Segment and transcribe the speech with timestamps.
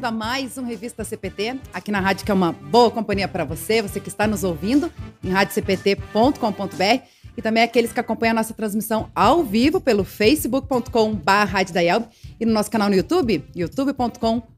[0.00, 3.44] bem-vindo a mais um Revista CPT, aqui na rádio que é uma boa companhia para
[3.44, 4.90] você, você que está nos ouvindo
[5.22, 7.04] em radiocpt.com.br
[7.36, 11.20] e também aqueles que acompanham a nossa transmissão ao vivo pelo facebook.com.br
[12.40, 14.50] e no nosso canal no YouTube, youtube.com.br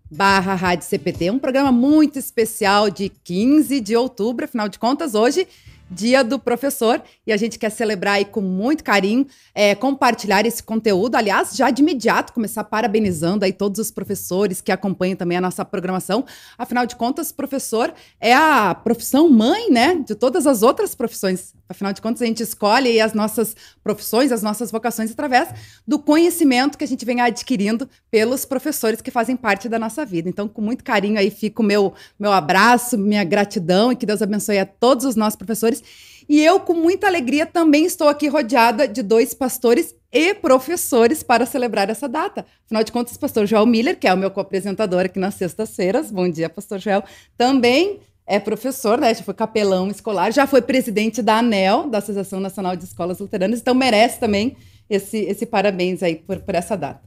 [1.33, 5.49] um programa muito especial de 15 de outubro, afinal de contas, hoje
[5.95, 10.63] Dia do Professor, e a gente quer celebrar aí com muito carinho, é, compartilhar esse
[10.63, 11.17] conteúdo.
[11.17, 15.65] Aliás, já de imediato, começar parabenizando aí todos os professores que acompanham também a nossa
[15.65, 16.25] programação.
[16.57, 21.55] Afinal de contas, professor é a profissão mãe, né, de todas as outras profissões.
[21.73, 25.49] Afinal de contas, a gente escolhe as nossas profissões, as nossas vocações através
[25.87, 30.29] do conhecimento que a gente vem adquirindo pelos professores que fazem parte da nossa vida.
[30.29, 34.23] Então, com muito carinho aí fica o meu, meu abraço, minha gratidão e que Deus
[34.23, 35.83] abençoe a todos os nossos professores.
[36.29, 41.47] E eu, com muita alegria, também estou aqui rodeada de dois pastores e professores para
[41.47, 42.45] celebrar essa data.
[42.67, 46.11] Afinal de contas, pastor Joel Miller, que é o meu co-apresentador aqui nas sextas-feiras.
[46.11, 47.03] Bom dia, pastor Joel.
[47.37, 48.01] Também
[48.33, 49.15] é professor, né?
[49.15, 53.61] Já foi capelão escolar, já foi presidente da ANEL, da Associação Nacional de Escolas Luteranas,
[53.61, 54.57] então merece também
[54.89, 57.03] esse, esse parabéns aí por, por essa data.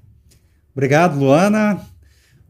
[0.71, 1.81] Obrigado, Luana.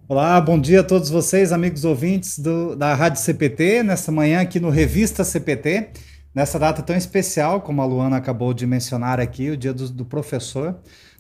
[0.10, 4.60] Olá, bom dia a todos vocês, amigos ouvintes do, da Rádio CPT, nessa manhã aqui
[4.60, 5.92] no Revista CPT,
[6.34, 10.04] nessa data tão especial, como a Luana acabou de mencionar aqui, o Dia do, do
[10.04, 10.76] Professor.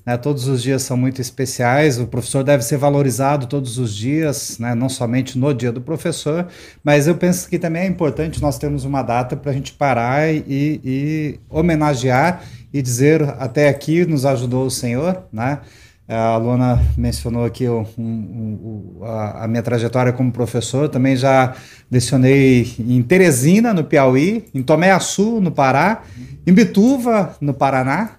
[0.05, 4.59] Né, todos os dias são muito especiais, o professor deve ser valorizado todos os dias,
[4.59, 6.47] né, não somente no dia do professor,
[6.83, 10.31] mas eu penso que também é importante nós termos uma data para a gente parar
[10.31, 15.59] e, e, homenagear e dizer até aqui nos ajudou o Senhor, né?
[16.07, 20.87] A Luana mencionou aqui um, a, a, minha trajetória como professor.
[20.87, 21.55] Também já
[21.89, 26.03] lecionei em Teresina, no Piauí, em Tomé Açu, no Pará,
[26.45, 28.17] em Bituva, no Paraná,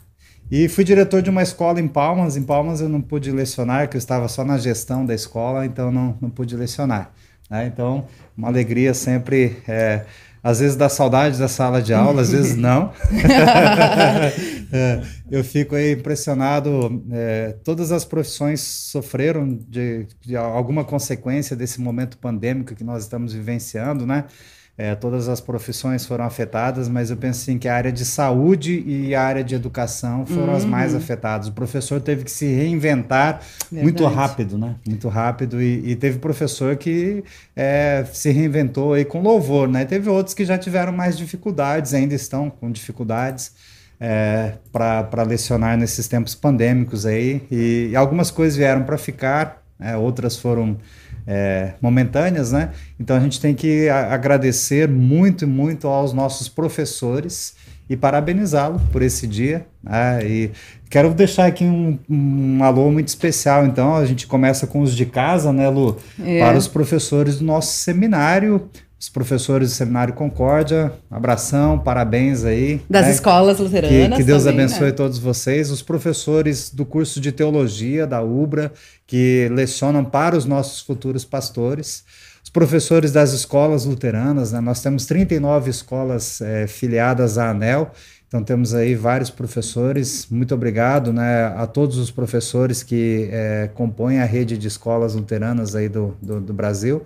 [0.50, 2.36] e fui diretor de uma escola em Palmas.
[2.36, 5.90] Em Palmas eu não pude lecionar, porque eu estava só na gestão da escola, então
[5.90, 7.12] não, não pude lecionar.
[7.50, 7.66] Né?
[7.66, 9.56] Então, uma alegria sempre.
[9.66, 10.04] É,
[10.42, 12.92] às vezes dá saudade da sala de aula, às vezes não.
[14.72, 17.02] é, eu fico aí impressionado.
[17.10, 23.32] É, todas as profissões sofreram de, de alguma consequência desse momento pandêmico que nós estamos
[23.32, 24.26] vivenciando, né?
[24.78, 28.84] É, todas as profissões foram afetadas, mas eu penso assim que a área de saúde
[28.86, 30.56] e a área de educação foram uhum.
[30.56, 30.98] as mais uhum.
[30.98, 31.48] afetadas.
[31.48, 33.40] O professor teve que se reinventar
[33.72, 33.82] Verdade.
[33.82, 34.74] muito rápido, né?
[34.86, 35.62] Muito rápido.
[35.62, 39.86] E, e teve professor que é, se reinventou aí com louvor, né?
[39.86, 43.52] Teve outros que já tiveram mais dificuldades, ainda estão com dificuldades.
[43.98, 49.96] É, para lecionar nesses tempos pandêmicos aí e, e algumas coisas vieram para ficar, né?
[49.96, 50.76] outras foram
[51.26, 52.70] é, momentâneas, né?
[52.98, 57.54] Então a gente tem que agradecer muito, muito aos nossos professores
[57.88, 59.66] e parabenizá-lo por esse dia.
[59.82, 60.20] Né?
[60.24, 60.50] E
[60.90, 63.66] quero deixar aqui um, um, alô muito especial.
[63.66, 65.96] Então a gente começa com os de casa, né, Lu?
[66.22, 66.40] É.
[66.40, 72.80] Para os professores do nosso seminário os professores do Seminário Concórdia, abração, parabéns aí.
[72.88, 73.12] Das né?
[73.12, 74.10] escolas luteranas.
[74.10, 74.92] Que, que Deus também, abençoe né?
[74.92, 75.70] todos vocês.
[75.70, 78.72] Os professores do curso de teologia da UBRA,
[79.06, 82.04] que lecionam para os nossos futuros pastores.
[82.42, 84.60] Os professores das escolas luteranas, né?
[84.60, 87.90] nós temos 39 escolas é, filiadas à ANEL,
[88.28, 90.26] então temos aí vários professores.
[90.30, 95.76] Muito obrigado né, a todos os professores que é, compõem a rede de escolas luteranas
[95.76, 97.04] aí do, do, do Brasil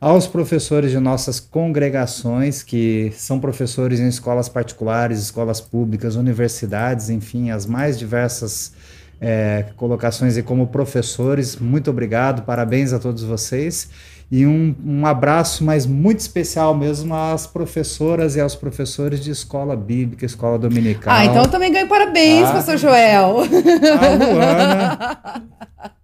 [0.00, 7.50] aos professores de nossas congregações, que são professores em escolas particulares, escolas públicas, universidades, enfim,
[7.50, 8.72] as mais diversas
[9.20, 11.56] é, colocações e como professores.
[11.56, 13.88] Muito obrigado, parabéns a todos vocês.
[14.30, 19.76] E um, um abraço, mas muito especial mesmo às professoras e aos professores de escola
[19.76, 21.14] bíblica, escola dominical.
[21.14, 23.36] Ah, então eu também ganho parabéns, ah, pastor Joel.
[23.38, 25.42] A Luana,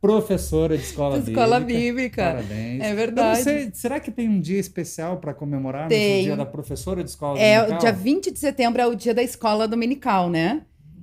[0.00, 2.22] professora de escola, de escola bíblica.
[2.22, 2.80] Parabéns.
[2.80, 3.42] É verdade.
[3.42, 6.20] Sei, será que tem um dia especial para comemorar tem.
[6.20, 7.76] o dia da professora de escola é, dominical?
[7.76, 10.62] É, dia 20 de setembro é o dia da escola dominical, né?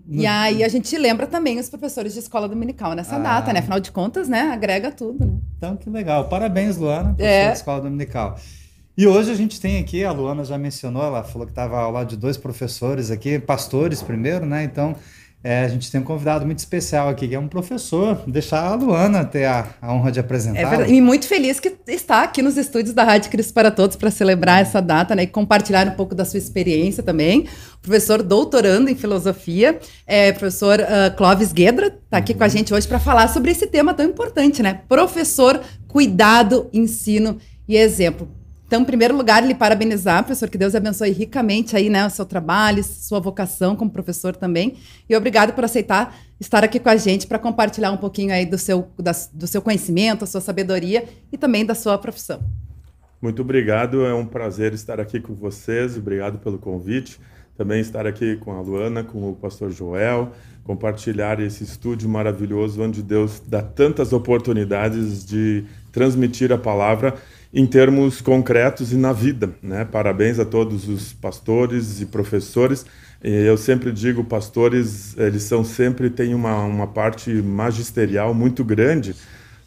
[0.10, 3.20] E aí a gente lembra também os professores de escola dominical nessa ah.
[3.20, 3.60] data, né?
[3.60, 4.52] Afinal de contas, né?
[4.52, 5.34] Agrega tudo, né?
[5.58, 6.28] Então, que legal.
[6.28, 7.52] Parabéns, Luana, professora é.
[7.52, 8.40] de escola dominical.
[8.98, 11.92] E hoje a gente tem aqui, a Luana já mencionou, ela falou que estava ao
[11.92, 14.64] lado de dois professores aqui, pastores primeiro, né?
[14.64, 14.96] Então,
[15.42, 18.22] é, a gente tem um convidado muito especial aqui, que é um professor.
[18.28, 20.82] Deixar a Luana ter a, a honra de apresentar.
[20.82, 24.12] É e muito feliz que está aqui nos estúdios da Rádio Cristo para Todos para
[24.12, 27.48] celebrar essa data né, e compartilhar um pouco da sua experiência também.
[27.82, 32.40] Professor doutorando em filosofia, é, professor uh, Clóvis Guedra, está aqui uhum.
[32.40, 34.82] com a gente hoje para falar sobre esse tema tão importante, né?
[34.90, 38.39] Professor, cuidado, ensino e exemplo.
[38.70, 42.24] Então, em primeiro lugar, lhe parabenizar, professor, que Deus abençoe ricamente aí, né, o seu
[42.24, 44.76] trabalho, sua vocação como professor também.
[45.10, 48.60] E obrigado por aceitar estar aqui com a gente para compartilhar um pouquinho aí do
[48.60, 52.44] seu, da, do seu conhecimento, a sua sabedoria e também da sua profissão.
[53.20, 57.20] Muito obrigado, é um prazer estar aqui com vocês, obrigado pelo convite.
[57.58, 60.32] Também estar aqui com a Luana, com o pastor Joel,
[60.64, 67.16] compartilhar esse estúdio maravilhoso onde Deus dá tantas oportunidades de transmitir a palavra
[67.54, 69.52] em termos concretos e na vida.
[69.62, 69.86] Né?
[69.86, 72.86] Parabéns a todos os pastores e professores.
[73.22, 79.16] Eu sempre digo, pastores, eles são sempre têm uma, uma parte magisterial muito grande.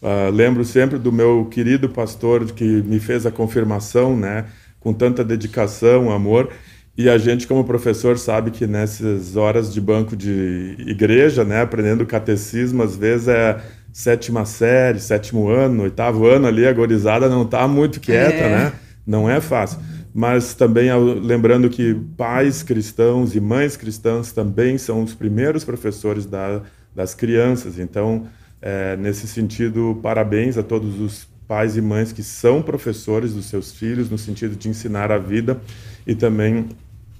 [0.00, 4.46] Uh, lembro sempre do meu querido pastor que me fez a confirmação, né,
[4.80, 6.50] com tanta dedicação, amor.
[6.96, 12.04] E a gente, como professor, sabe que nessas horas de banco de igreja, né, aprendendo
[12.04, 13.62] catecismo, às vezes é
[13.92, 18.48] sétima série, sétimo ano, oitavo ano ali, a gorizada não está muito quieta, é.
[18.48, 18.72] né?
[19.06, 19.78] Não é fácil.
[20.14, 20.90] Mas também
[21.20, 26.62] lembrando que pais cristãos e mães cristãs também são os primeiros professores da,
[26.94, 27.78] das crianças.
[27.78, 28.26] Então,
[28.60, 33.72] é, nesse sentido, parabéns a todos os pais e mães que são professores dos seus
[33.72, 35.60] filhos, no sentido de ensinar a vida
[36.06, 36.68] e também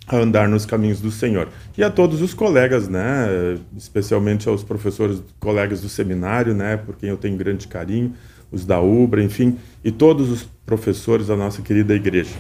[0.07, 1.49] a andar nos caminhos do Senhor.
[1.77, 7.09] E a todos os colegas, né, especialmente aos professores, colegas do seminário, né, por quem
[7.09, 8.15] eu tenho grande carinho,
[8.51, 12.35] os da UBRA, enfim, e todos os professores da nossa querida igreja.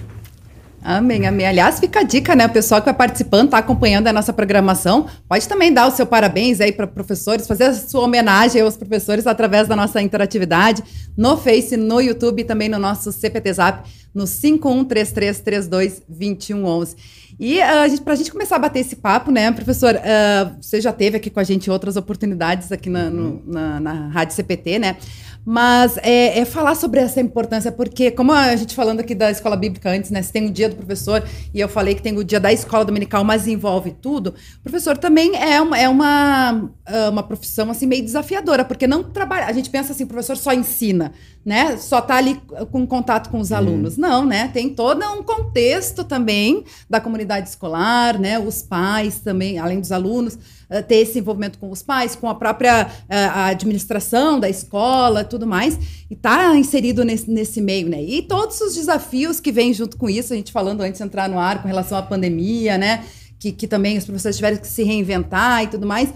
[0.85, 1.47] Amém, amém.
[1.47, 2.45] Aliás, fica a dica, né?
[2.45, 6.05] O pessoal que vai participando, está acompanhando a nossa programação, pode também dar o seu
[6.05, 10.83] parabéns aí para professores, fazer a sua homenagem aos professores através da nossa interatividade
[11.17, 16.97] no Face, no YouTube e também no nosso CPT Zap, no 5133322111.
[17.45, 20.93] E uh, para a gente começar a bater esse papo, né, professor, uh, você já
[20.93, 24.97] teve aqui com a gente outras oportunidades aqui na, no, na, na Rádio CPT, né?
[25.45, 29.57] Mas é, é, falar sobre essa importância, porque, como a gente falando aqui da escola
[29.57, 30.23] bíblica antes, né?
[30.23, 32.85] Você tem o dia do professor, e eu falei que tem o dia da escola
[32.85, 34.35] dominical, mas envolve tudo.
[34.61, 39.03] O professor também é uma, é uma, ah, uma profissão assim meio desafiadora, porque não
[39.03, 39.47] trabalha.
[39.47, 41.13] A gente pensa assim, o professor só ensina,
[41.45, 41.77] né?
[41.77, 42.41] Só está ali
[42.71, 43.57] com contato com os uhum.
[43.57, 43.97] alunos.
[43.97, 44.47] Não, né?
[44.47, 48.39] Tem todo um contexto também da comunidade escolar, né?
[48.39, 50.39] Os pais também, além dos alunos
[50.73, 55.23] eh, ter esse envolvimento com os pais, com a própria uh, a administração da escola,
[55.23, 55.79] tudo mais,
[56.11, 58.03] e tá inserido nesse, nesse meio, né?
[58.03, 61.29] E todos os desafios que vêm junto com isso, a gente falando antes de entrar
[61.29, 63.05] no ar com relação à pandemia, né?
[63.39, 66.09] Que, que também os professores tiveram que se reinventar e tudo mais.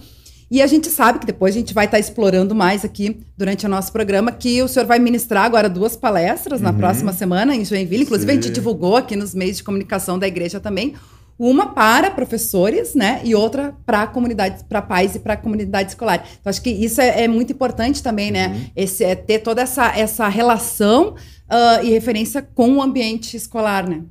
[0.50, 3.66] E a gente sabe que depois a gente vai estar tá explorando mais aqui durante
[3.66, 6.66] o nosso programa, que o senhor vai ministrar agora duas palestras uhum.
[6.66, 8.04] na próxima semana em Joinville.
[8.04, 8.38] Inclusive, Sim.
[8.38, 10.94] a gente divulgou aqui nos meios de comunicação da igreja também
[11.38, 16.26] uma para professores, né, e outra para comunidades, para pais e para comunidade escolar.
[16.40, 18.70] Então acho que isso é, é muito importante também, né, uhum.
[18.74, 24.02] esse é ter toda essa essa relação uh, e referência com o ambiente escolar, né?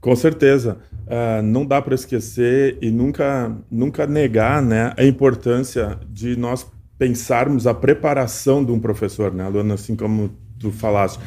[0.00, 6.36] Com certeza, uh, não dá para esquecer e nunca nunca negar, né, a importância de
[6.36, 6.66] nós
[6.98, 11.18] pensarmos a preparação de um professor, né, Luana, assim como tu falaste.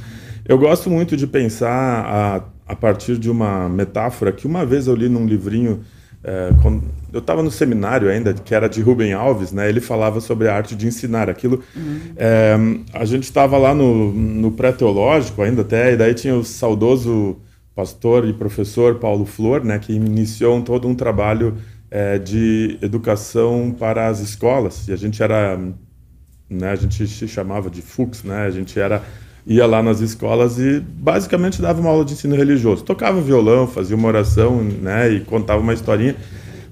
[0.46, 4.94] Eu gosto muito de pensar a a partir de uma metáfora que uma vez eu
[4.94, 5.82] li num livrinho,
[6.24, 9.68] é, quando, eu estava no seminário ainda, que era de Rubem Alves, né?
[9.68, 11.64] Ele falava sobre a arte de ensinar aquilo.
[11.76, 12.00] Uhum.
[12.16, 12.56] É,
[12.94, 17.38] a gente estava lá no, no pré-teológico ainda até, e daí tinha o saudoso
[17.74, 19.80] pastor e professor Paulo Flor, né?
[19.80, 21.58] Que iniciou todo um trabalho
[21.90, 24.88] é, de educação para as escolas.
[24.88, 25.58] E a gente era,
[26.48, 26.70] né?
[26.70, 28.46] A gente se chamava de FUX, né?
[28.46, 29.02] A gente era
[29.50, 32.84] ia lá nas escolas e basicamente dava uma aula de ensino religioso.
[32.84, 36.16] Tocava violão, fazia uma oração, né, e contava uma historinha,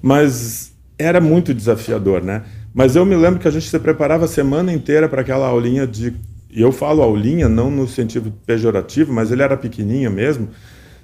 [0.02, 2.44] mas era muito desafiador, né?
[2.74, 5.88] Mas eu me lembro que a gente se preparava a semana inteira para aquela aulinha
[5.88, 6.14] de
[6.50, 10.50] e eu falo aulinha não no sentido pejorativo, mas ele era pequenininho mesmo.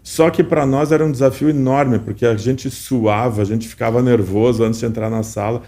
[0.02, 4.02] Só que para nós era um desafio enorme, porque a gente suava, a gente ficava
[4.02, 5.62] nervoso antes de entrar na sala.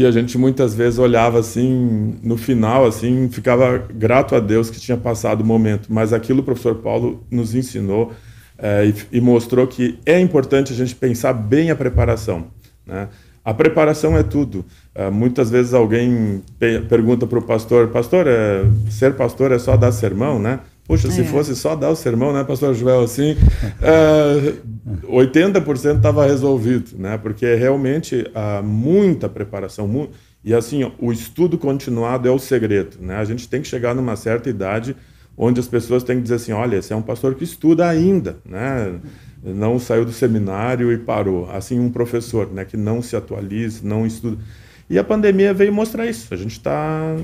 [0.00, 4.80] E a gente muitas vezes olhava assim, no final, assim, ficava grato a Deus que
[4.80, 5.92] tinha passado o momento.
[5.92, 8.10] Mas aquilo o professor Paulo nos ensinou
[8.56, 12.46] é, e, e, mostrou que é importante a gente pensar bem a preparação.
[12.86, 13.08] Né?
[13.44, 14.64] A preparação é tudo.
[14.94, 16.42] É, muitas vezes alguém
[16.88, 20.60] pergunta para o pastor, pastor, é, ser pastor é só dar sermão, né?
[20.90, 21.10] Puxa, é.
[21.12, 23.36] se fosse só dar o sermão, né, pastor Joel, assim,
[23.80, 24.54] é,
[25.06, 27.16] 80% estava resolvido, né?
[27.16, 30.10] Porque realmente há muita preparação, mu
[30.44, 33.18] e assim, ó, o estudo continuado é o segredo, né?
[33.18, 34.96] A gente tem que chegar numa certa idade
[35.36, 38.38] onde as pessoas têm que dizer assim, olha, esse é um pastor que estuda ainda,
[38.44, 38.98] né?
[39.44, 41.48] Não saiu do seminário e parou.
[41.52, 44.38] Assim, um professor, né, que não se atualiza, não estuda.
[44.88, 46.34] E a pandemia veio mostrar isso.
[46.34, 47.14] A gente está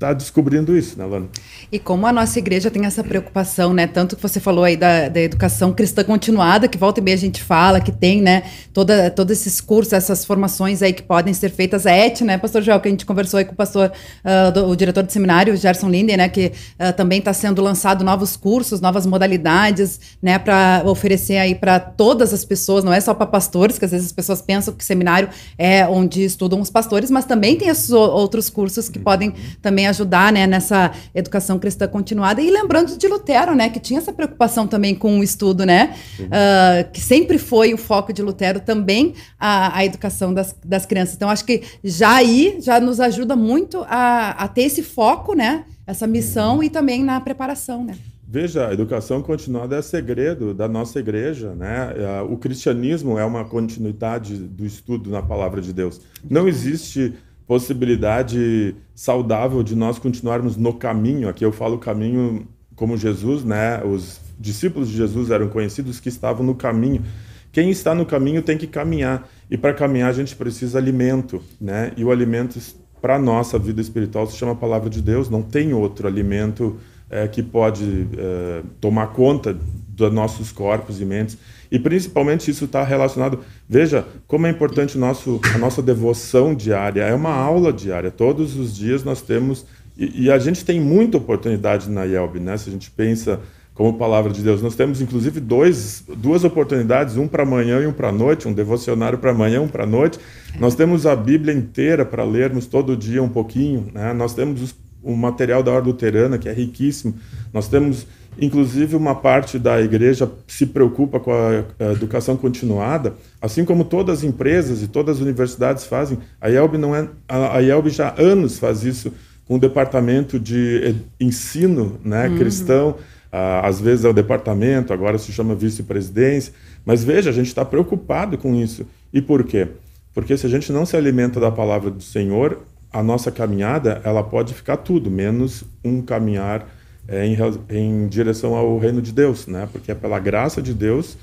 [0.00, 1.28] está descobrindo isso, né, Lana?
[1.70, 3.86] E como a nossa igreja tem essa preocupação, né?
[3.86, 7.20] Tanto que você falou aí da, da educação cristã continuada, que volta e meia a
[7.20, 8.44] gente fala, que tem, né?
[8.72, 11.86] Toda, todos esses cursos, essas formações aí que podem ser feitas.
[11.86, 13.92] A ET, né, pastor Joel, que a gente conversou aí com o pastor,
[14.24, 16.30] uh, do, o diretor do seminário, Gerson Linden, né?
[16.30, 16.46] Que
[16.80, 20.38] uh, também está sendo lançado novos cursos, novas modalidades, né?
[20.38, 24.06] Para oferecer aí para todas as pessoas, não é só para pastores, que às vezes
[24.06, 25.28] as pessoas pensam que seminário
[25.58, 30.32] é onde estudam os pastores, mas também tem esses outros cursos que podem também ajudar,
[30.32, 30.46] né?
[30.46, 32.40] Nessa educação cristã continuada.
[32.40, 36.90] E lembrando de Lutero, né, que tinha essa preocupação também com o estudo, né, uh,
[36.92, 41.14] que sempre foi o foco de Lutero também a, a educação das, das crianças.
[41.14, 45.64] Então, acho que já aí já nos ajuda muito a, a ter esse foco, né,
[45.86, 47.94] essa missão e também na preparação, né.
[48.32, 51.92] Veja, a educação continuada é segredo da nossa igreja, né?
[51.96, 56.00] É, o cristianismo é uma continuidade do estudo na palavra de Deus.
[56.30, 57.12] Não existe
[57.50, 61.28] possibilidade saudável de nós continuarmos no caminho.
[61.28, 63.82] Aqui eu falo caminho como Jesus, né?
[63.82, 67.02] Os discípulos de Jesus eram conhecidos que estavam no caminho.
[67.50, 69.28] Quem está no caminho tem que caminhar.
[69.50, 71.90] E para caminhar a gente precisa alimento, né?
[71.96, 72.56] E o alimento
[73.02, 75.28] para nossa vida espiritual se chama a palavra de Deus.
[75.28, 76.76] Não tem outro alimento
[77.10, 81.36] é, que pode é, tomar conta dos nossos corpos e mentes.
[81.70, 83.40] E principalmente isso está relacionado.
[83.68, 87.02] Veja como é importante nosso, a nossa devoção diária.
[87.02, 88.10] É uma aula diária.
[88.10, 89.64] Todos os dias nós temos.
[89.96, 92.56] E, e a gente tem muita oportunidade na IELB, né?
[92.56, 93.40] Se a gente pensa
[93.80, 94.60] como palavra de Deus.
[94.60, 99.16] Nós temos, inclusive, dois, duas oportunidades, um para amanhã e um para noite, um devocionário
[99.16, 100.18] para amanhã, um para noite.
[100.58, 103.88] Nós temos a Bíblia inteira para lermos todo dia um pouquinho.
[103.94, 104.12] Né?
[104.12, 107.14] Nós temos os, o material da Ordem Luterana, que é riquíssimo.
[107.54, 108.06] Nós temos
[108.40, 114.24] Inclusive, uma parte da igreja se preocupa com a educação continuada, assim como todas as
[114.24, 116.18] empresas e todas as universidades fazem.
[116.40, 119.12] A IELB, não é, a IELB já há anos faz isso
[119.46, 122.38] com o departamento de ensino né, uhum.
[122.38, 122.96] cristão.
[123.30, 126.54] às vezes é o departamento, agora se chama vice-presidência.
[126.84, 128.86] Mas veja, a gente está preocupado com isso.
[129.12, 129.68] E por quê?
[130.14, 132.60] Porque se a gente não se alimenta da palavra do Senhor,
[132.92, 136.66] a nossa caminhada ela pode ficar tudo, menos um caminhar
[137.10, 137.36] é, em,
[137.68, 139.68] em direção ao reino de Deus, né?
[139.70, 141.16] Porque é pela graça de Deus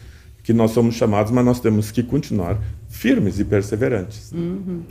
[0.43, 4.31] que nós somos chamados, mas nós temos que continuar firmes e perseverantes.
[4.31, 4.81] Uhum.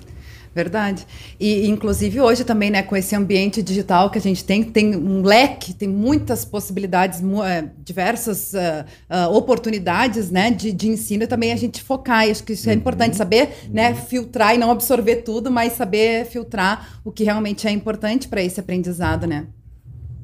[0.55, 1.07] Verdade.
[1.39, 5.21] E, inclusive, hoje também, né, com esse ambiente digital que a gente tem, tem um
[5.21, 11.53] leque, tem muitas possibilidades, é, diversas uh, uh, oportunidades, né, de, de ensino e também
[11.53, 12.27] a gente focar.
[12.27, 12.79] E acho que isso é uhum.
[12.79, 13.97] importante saber, né, uhum.
[13.97, 18.59] filtrar e não absorver tudo, mas saber filtrar o que realmente é importante para esse
[18.59, 19.47] aprendizado, né?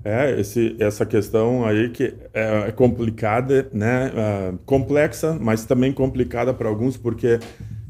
[0.05, 4.11] É, esse, essa questão aí que é, é complicada, né?
[4.11, 7.39] Uh, complexa, mas também complicada para alguns, porque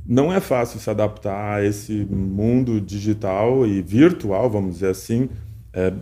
[0.07, 5.29] não é fácil se adaptar a esse mundo digital e virtual, vamos dizer assim,
[5.73, 5.93] é,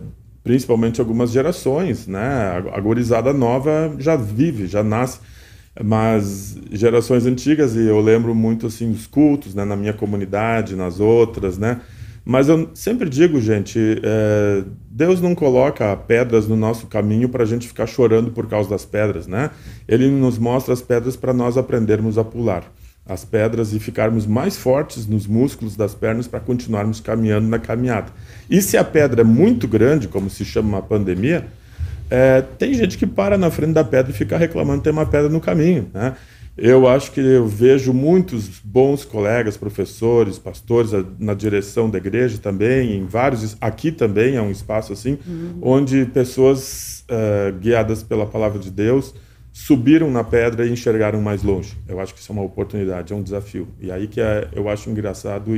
[0.43, 2.61] principalmente algumas gerações, né?
[2.73, 5.19] A gurizada nova já vive, já nasce,
[5.81, 9.63] mas gerações antigas, e eu lembro muito, assim, os cultos, né?
[9.63, 11.79] Na minha comunidade, nas outras, né?
[12.23, 17.45] Mas eu sempre digo, gente, é, Deus não coloca pedras no nosso caminho para a
[17.47, 19.49] gente ficar chorando por causa das pedras, né?
[19.87, 22.71] Ele nos mostra as pedras para nós aprendermos a pular
[23.05, 28.11] as pedras e ficarmos mais fortes nos músculos das pernas para continuarmos caminhando na caminhada.
[28.49, 31.47] E se a pedra é muito grande, como se chama uma pandemia,
[32.09, 35.05] é, tem gente que para na frente da pedra e fica reclamando que tem uma
[35.05, 36.15] pedra no caminho, né?
[36.57, 42.97] Eu acho que eu vejo muitos bons colegas, professores, pastores na direção da igreja também,
[42.97, 43.55] em vários.
[43.61, 45.59] Aqui também é um espaço assim, uhum.
[45.61, 49.13] onde pessoas uh, guiadas pela palavra de Deus
[49.53, 51.77] subiram na pedra e enxergaram mais longe.
[51.87, 53.67] Eu acho que isso é uma oportunidade, é um desafio.
[53.79, 55.51] E aí que é, eu acho engraçado,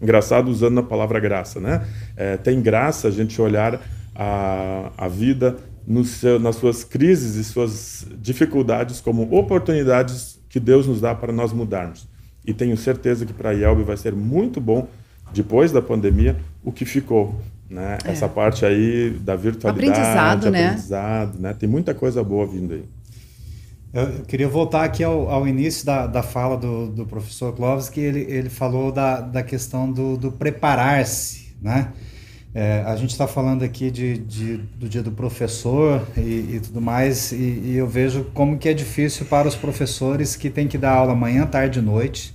[0.00, 1.86] engraçado usando a palavra graça, né?
[2.16, 3.80] É, tem graça a gente olhar
[4.14, 5.56] a, a vida
[6.04, 11.52] seu, nas suas crises e suas dificuldades como oportunidades que Deus nos dá para nós
[11.52, 12.08] mudarmos.
[12.44, 14.88] E tenho certeza que para a IELB vai ser muito bom,
[15.32, 17.40] depois da pandemia, o que ficou.
[17.68, 17.98] Né?
[18.04, 18.10] É.
[18.10, 20.64] Essa parte aí da virtualidade, aprendizado, né?
[20.66, 21.54] aprendizado né?
[21.54, 22.84] Tem muita coisa boa vindo aí.
[23.92, 28.00] Eu queria voltar aqui ao, ao início da, da fala do, do professor Clóvis, que
[28.00, 31.92] ele, ele falou da, da questão do, do preparar-se, né?
[32.52, 36.80] É, a gente está falando aqui de, de, do dia do professor e, e tudo
[36.80, 40.76] mais, e, e, eu vejo como que é difícil para os professores que têm que
[40.76, 42.34] dar aula manhã, tarde e noite.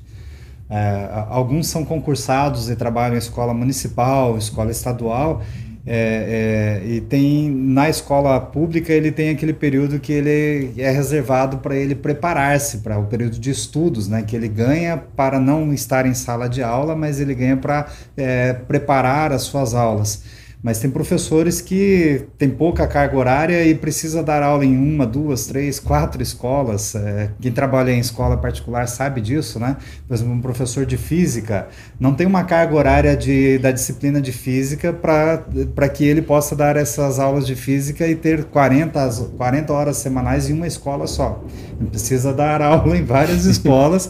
[0.69, 5.43] É, alguns são concursados e trabalham em escola municipal, escola estadual,
[5.87, 11.57] é, é, e tem na escola pública ele tem aquele período que ele é reservado
[11.57, 14.23] para ele preparar-se para o período de estudos, né?
[14.23, 17.87] Que ele ganha para não estar em sala de aula, mas ele ganha para
[18.17, 20.23] é, preparar as suas aulas.
[20.65, 25.45] Mas tem professores que têm pouca carga horária e precisa dar aula em uma, duas,
[25.45, 26.95] três, quatro escolas.
[26.95, 29.77] É, quem trabalha em escola particular sabe disso, né?
[30.07, 31.67] Por exemplo, um professor de física
[32.00, 36.75] não tem uma carga horária de, da disciplina de física para que ele possa dar
[36.75, 39.07] essas aulas de física e ter 40,
[39.38, 41.43] 40 horas semanais em uma escola só.
[41.79, 44.10] Ele precisa dar aula em várias escolas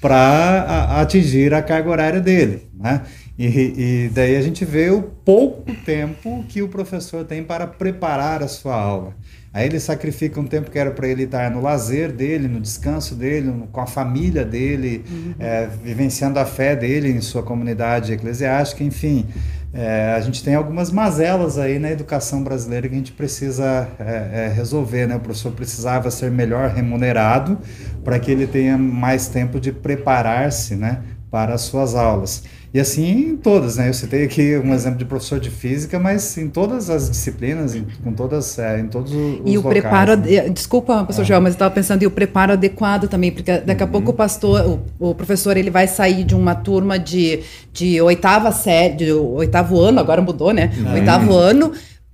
[0.00, 3.00] para atingir a carga horária dele, né?
[3.38, 3.46] E,
[4.06, 8.48] e, daí a gente vê o pouco tempo que o professor tem para preparar a
[8.48, 9.14] sua aula.
[9.52, 13.14] Aí ele sacrifica um tempo que era para ele estar no lazer dele, no descanso
[13.14, 15.34] dele, com a família dele, uhum.
[15.38, 19.26] é, vivenciando a fé dele em sua comunidade eclesiástica, enfim.
[19.72, 24.46] É, a gente tem algumas mazelas aí na educação brasileira que a gente precisa é,
[24.46, 25.06] é resolver.
[25.06, 25.16] Né?
[25.16, 27.58] O professor precisava ser melhor remunerado
[28.02, 32.42] para que ele tenha mais tempo de preparar-se né, para as suas aulas.
[32.76, 33.88] E assim em todas, né?
[33.88, 37.86] Eu citei aqui um exemplo de professor de física, mas em todas as disciplinas, em,
[38.04, 40.50] com todas, é, em todos os E o locais, preparo, né?
[40.50, 41.24] desculpa, professor é.
[41.24, 43.92] João, mas eu estava pensando em o preparo adequado também, porque daqui a uhum.
[43.92, 47.40] pouco o pastor, o, o, professor, ele vai sair de uma turma de,
[47.72, 50.70] de oitava série, de oitavo ano, agora mudou, né?
[50.76, 50.92] Uhum.
[50.92, 51.72] Oitavo ano,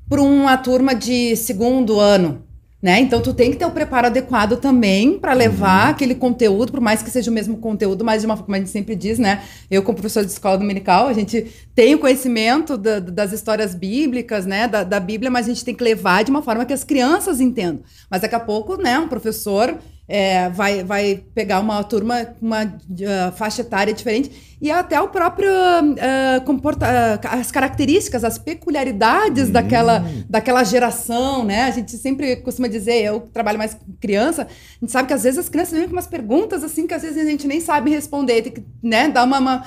[0.09, 2.40] para uma turma de segundo ano.
[2.83, 2.99] Né?
[2.99, 5.91] Então tu tem que ter o preparo adequado também para levar uhum.
[5.93, 8.59] aquele conteúdo, por mais que seja o mesmo conteúdo, mas de uma forma como a
[8.59, 9.45] gente sempre diz, né?
[9.71, 11.47] Eu como professor de escola dominical, a gente
[11.77, 15.77] tem o conhecimento da, das histórias bíblicas, né, da, da Bíblia, mas a gente tem
[15.77, 17.85] que levar de uma forma que as crianças entendam.
[18.11, 19.79] Mas daqui a pouco, né, um professor
[20.12, 25.09] é, vai, vai pegar uma turma com uma uh, faixa etária diferente e até o
[25.09, 29.53] próprio uh, comporta uh, as características, as peculiaridades uhum.
[29.53, 31.62] daquela, daquela geração, né?
[31.62, 35.22] A gente sempre costuma dizer, eu trabalho mais com criança, a gente sabe que às
[35.22, 37.90] vezes as crianças vêm com umas perguntas assim que às vezes a gente nem sabe
[37.90, 39.64] responder, tem que né, dar uma, uma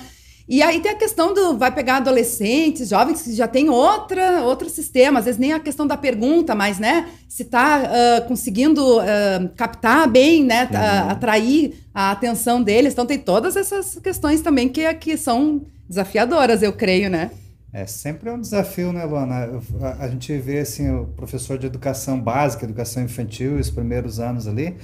[0.48, 4.70] e aí tem a questão do vai pegar adolescentes, jovens que já tem outra, outro
[4.70, 9.50] sistema, às vezes nem a questão da pergunta, mas né, se está uh, conseguindo uh,
[9.56, 11.10] captar bem, né, uhum.
[11.10, 12.94] atrair a atenção deles.
[12.94, 17.32] Então tem todas essas questões também que, que são desafiadoras, eu creio, né?
[17.74, 19.62] É sempre um desafio, né, Luana?
[19.82, 24.48] A, a gente vê assim, o professor de educação básica, educação infantil, os primeiros anos
[24.48, 24.78] ali,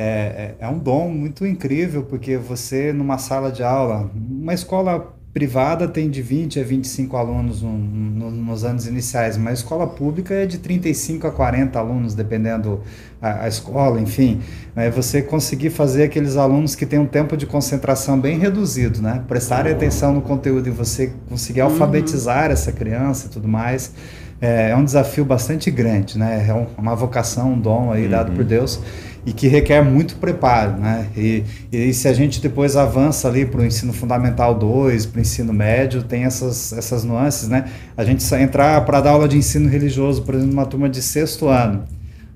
[0.00, 5.12] é, é, é, um dom muito incrível, porque você, numa sala de aula, uma escola
[5.34, 9.88] privada tem de 20 a 25 alunos no, no, nos anos iniciais, mas a escola
[9.88, 12.80] pública é de 35 a 40 alunos, dependendo
[13.20, 14.40] a, a escola, enfim.
[14.76, 19.24] É você conseguir fazer aqueles alunos que têm um tempo de concentração bem reduzido, né?
[19.26, 21.70] Prestarem atenção no conteúdo e você conseguir uhum.
[21.70, 22.52] alfabetizar uhum.
[22.52, 23.92] essa criança e tudo mais.
[24.40, 26.46] É, é, um desafio bastante grande, né?
[26.48, 28.10] É uma vocação, um dom aí uhum.
[28.10, 28.80] dado por Deus
[29.28, 31.06] e que requer muito preparo, né?
[31.14, 35.20] E, e se a gente depois avança ali para o ensino fundamental 2, para o
[35.20, 37.66] ensino médio, tem essas, essas nuances, né?
[37.94, 41.46] A gente entrar para dar aula de ensino religioso, por exemplo, numa turma de sexto
[41.46, 41.84] ano,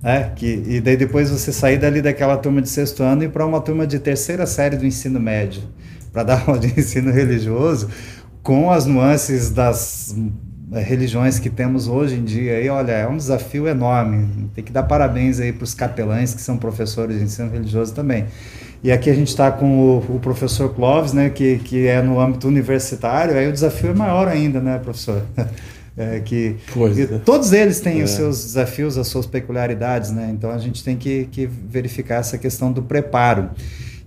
[0.03, 0.33] né?
[0.37, 3.63] Que, e daí depois você sair dali daquela turma de sexto ano e para uma
[3.63, 5.63] turma de terceira série do ensino médio,
[6.13, 7.89] para dar aula de ensino religioso,
[8.43, 10.15] com as nuances das
[10.81, 14.49] religiões que temos hoje em dia, aí, olha, é um desafio enorme.
[14.55, 18.27] Tem que dar parabéns aí para os capelães que são professores de ensino religioso também.
[18.83, 22.19] E aqui a gente está com o, o, professor Clóvis, né, que, que é no
[22.19, 25.23] âmbito universitário, aí o desafio é maior ainda, né, professor?
[25.95, 27.19] É, que, que é.
[27.19, 28.05] todos eles têm é.
[28.05, 30.31] os seus desafios, as suas peculiaridades, né?
[30.33, 33.51] Então a gente tem que, que verificar essa questão do preparo.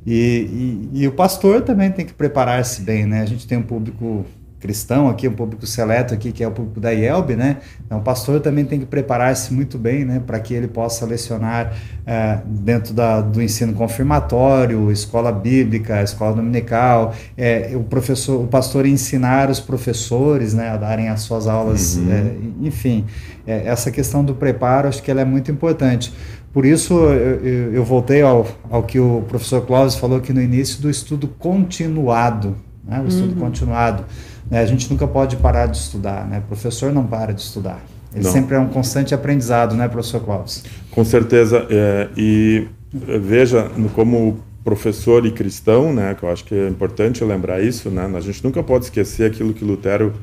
[0.03, 3.21] E, e, e o pastor também tem que preparar-se bem, né?
[3.21, 4.25] A gente tem um público
[4.65, 7.57] cristão aqui, um público seleto aqui, que é o público da IELB, né?
[7.85, 11.71] Então, o pastor também tem que preparar-se muito bem, né, para que ele possa lecionar
[12.03, 18.87] é, dentro da, do ensino confirmatório, escola bíblica, escola dominical, é, o professor, o pastor
[18.87, 22.11] ensinar os professores, né, a darem as suas aulas, uhum.
[22.11, 23.05] é, enfim,
[23.45, 26.11] é, essa questão do preparo, acho que ela é muito importante.
[26.51, 30.81] Por isso, eu, eu voltei ao, ao que o professor Clóvis falou aqui no início
[30.81, 32.55] do estudo continuado,
[32.87, 33.39] né, o estudo uhum.
[33.39, 34.05] continuado.
[34.49, 34.59] Né?
[34.59, 36.39] A gente nunca pode parar de estudar, né?
[36.39, 37.83] O professor não para de estudar.
[38.13, 38.31] Ele não.
[38.31, 40.63] sempre é um constante aprendizado, né, professor Clóvis?
[40.89, 41.67] Com certeza.
[41.69, 47.61] É, e veja, como professor e cristão, né, que eu acho que é importante lembrar
[47.61, 48.09] isso, né?
[48.15, 50.13] A gente nunca pode esquecer aquilo que Lutero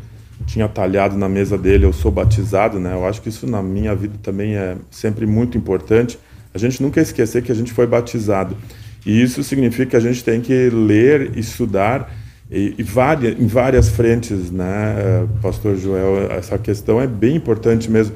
[0.47, 2.95] tinha talhado na mesa dele, eu sou batizado, né?
[2.95, 6.19] Eu acho que isso na minha vida também é sempre muito importante.
[6.55, 8.57] A gente nunca esquecer que a gente foi batizado.
[9.05, 12.11] E isso significa que a gente tem que ler, estudar
[12.53, 18.15] e, e várias, em várias frentes, né, Pastor Joel, essa questão é bem importante mesmo.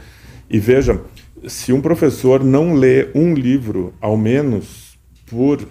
[0.51, 1.01] E veja,
[1.49, 5.67] se um professor não lê um livro, ao menos por,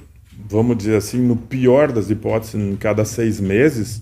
[0.49, 4.01] vamos dizer assim, no pior das hipóteses, em cada seis meses,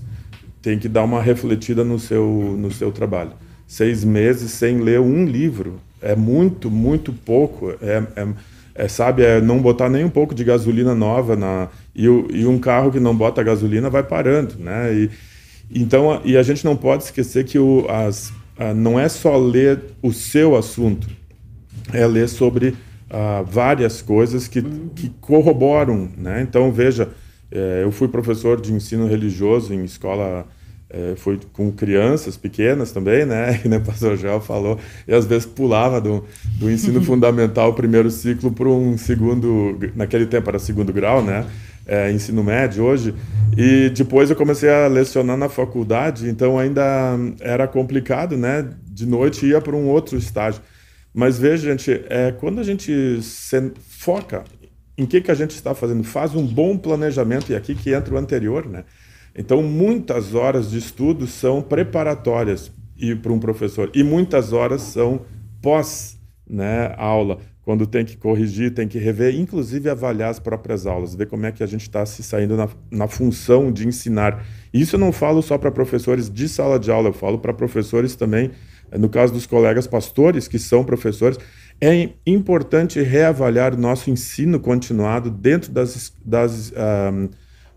[0.61, 3.33] tem que dar uma refletida no seu, no seu trabalho.
[3.67, 5.75] seis meses sem ler um livro.
[6.01, 7.73] É muito, muito pouco.
[7.81, 8.27] É, é,
[8.75, 12.45] é sabe, é não botar nem um pouco de gasolina nova na e, o, e
[12.45, 14.93] um carro que não bota gasolina vai parando, né?
[14.93, 15.09] E,
[15.71, 19.79] então, e a gente não pode esquecer que o, as, a, não é só ler
[20.01, 21.07] o seu assunto,
[21.91, 24.61] é ler sobre uh, várias coisas que,
[24.95, 26.41] que corroboram, né?
[26.41, 27.09] Então, veja,
[27.51, 30.47] é, eu fui professor de ensino religioso em escola
[30.93, 33.59] é, foi com crianças pequenas também, né?
[33.65, 36.23] E né, o pastor Joel falou, e às vezes pulava do,
[36.59, 41.45] do ensino fundamental, primeiro ciclo, para um segundo, naquele tempo era segundo grau, né?
[41.85, 43.13] É, ensino médio hoje.
[43.57, 46.83] E depois eu comecei a lecionar na faculdade, então ainda
[47.41, 48.69] era complicado, né?
[48.85, 50.61] De noite ia para um outro estágio.
[51.13, 53.19] Mas veja, gente, é, quando a gente
[53.89, 54.43] foca
[54.97, 58.13] em que, que a gente está fazendo, faz um bom planejamento, e aqui que entra
[58.13, 58.83] o anterior, né?
[59.35, 62.71] Então, muitas horas de estudo são preparatórias
[63.21, 65.21] para um professor e muitas horas são
[65.61, 66.17] pós
[66.47, 71.27] né, aula, quando tem que corrigir, tem que rever, inclusive avaliar as próprias aulas, ver
[71.27, 74.45] como é que a gente está se saindo na, na função de ensinar.
[74.73, 78.15] Isso eu não falo só para professores de sala de aula, eu falo para professores
[78.15, 78.51] também,
[78.91, 81.39] no caso dos colegas pastores, que são professores,
[81.79, 87.29] é importante reavaliar o nosso ensino continuado dentro das, das uh,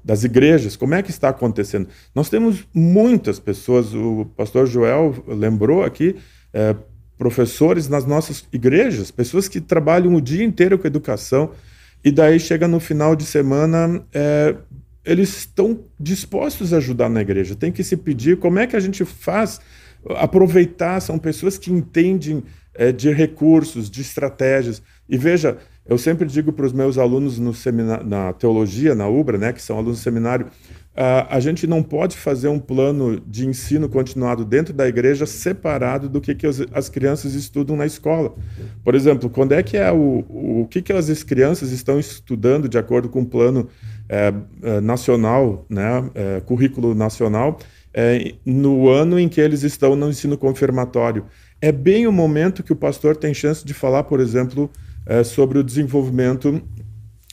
[0.07, 1.89] das igrejas, como é que está acontecendo?
[2.15, 6.15] Nós temos muitas pessoas, o pastor Joel lembrou aqui,
[6.55, 6.77] é,
[7.19, 11.51] professores nas nossas igrejas, pessoas que trabalham o dia inteiro com educação,
[12.05, 14.55] e daí chega no final de semana, é,
[15.05, 17.55] eles estão dispostos a ajudar na igreja.
[17.55, 19.61] Tem que se pedir como é que a gente faz
[20.17, 24.83] aproveitar, são pessoas que entendem é, de recursos, de estratégias.
[25.09, 27.53] E veja, eu sempre digo para os meus alunos no
[28.05, 30.47] na teologia, na UBRA, né, que são alunos do seminário,
[30.97, 36.21] a gente não pode fazer um plano de ensino continuado dentro da igreja separado do
[36.21, 38.35] que, que as, as crianças estudam na escola.
[38.83, 42.79] Por exemplo, quando é que é o, o, que, que as crianças estão estudando de
[42.79, 43.69] acordo com o plano
[44.09, 44.33] é,
[44.63, 47.59] é, nacional, né, é, currículo nacional,
[48.45, 51.25] no ano em que eles estão no ensino confirmatório.
[51.63, 54.71] É bem o momento que o pastor tem chance de falar, por exemplo,
[55.07, 56.61] é, sobre o desenvolvimento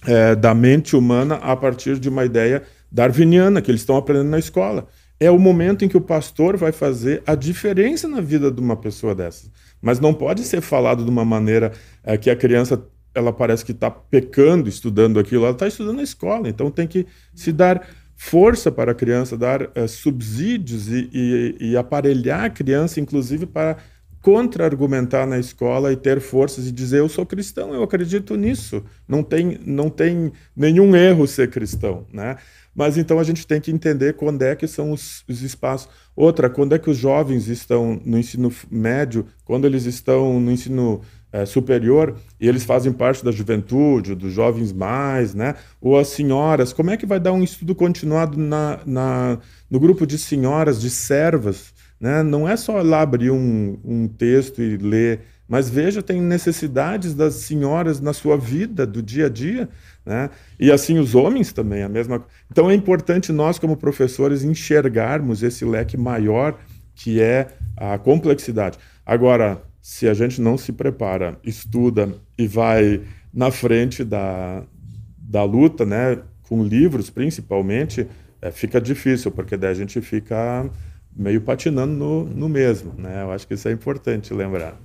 [0.06, 4.40] é, da mente humana a partir de uma ideia darwiniana que eles estão aprendendo na
[4.40, 4.88] escola.
[5.20, 8.76] É o momento em que o pastor vai fazer a diferença na vida de uma
[8.76, 9.50] pessoa dessas.
[9.82, 11.72] Mas não pode ser falado de uma maneira
[12.04, 16.04] é, que a criança ela parece que está pecando estudando aquilo, ela está estudando na
[16.04, 21.56] escola, então tem que se dar força para a criança, dar é, subsídios e, e,
[21.60, 23.78] e aparelhar a criança, inclusive, para
[24.24, 28.82] contra-argumentar na escola e ter forças e dizer eu sou cristão, eu acredito nisso.
[29.06, 32.38] Não tem, não tem nenhum erro ser cristão, né?
[32.76, 35.90] Mas então a gente tem que entender quando é que são os, os espaços.
[36.16, 41.02] Outra, quando é que os jovens estão no ensino médio, quando eles estão no ensino
[41.34, 45.56] é, superior e eles fazem parte da juventude, dos jovens mais, né?
[45.82, 50.06] Ou as senhoras, como é que vai dar um estudo continuado na, na, no grupo
[50.06, 52.22] de senhoras, de servas, né?
[52.22, 55.22] Não é só lá abrir um, um texto e ler,
[55.54, 59.70] mas veja, tem necessidades das senhoras na sua vida, do dia a dia.
[60.04, 60.32] Né?
[60.60, 65.64] E assim os homens também, a mesma Então é importante nós, como professores, enxergarmos esse
[65.64, 66.58] leque maior
[66.96, 68.80] que é a complexidade.
[69.06, 74.64] Agora, se a gente não se prepara, estuda e vai na frente da,
[75.16, 76.18] da luta, né,
[76.50, 78.08] com livros principalmente,
[78.42, 80.68] é, fica difícil, porque daí a gente fica
[81.16, 83.22] meio patinando no, no mesmo, né?
[83.22, 84.76] Eu acho que isso é importante lembrar.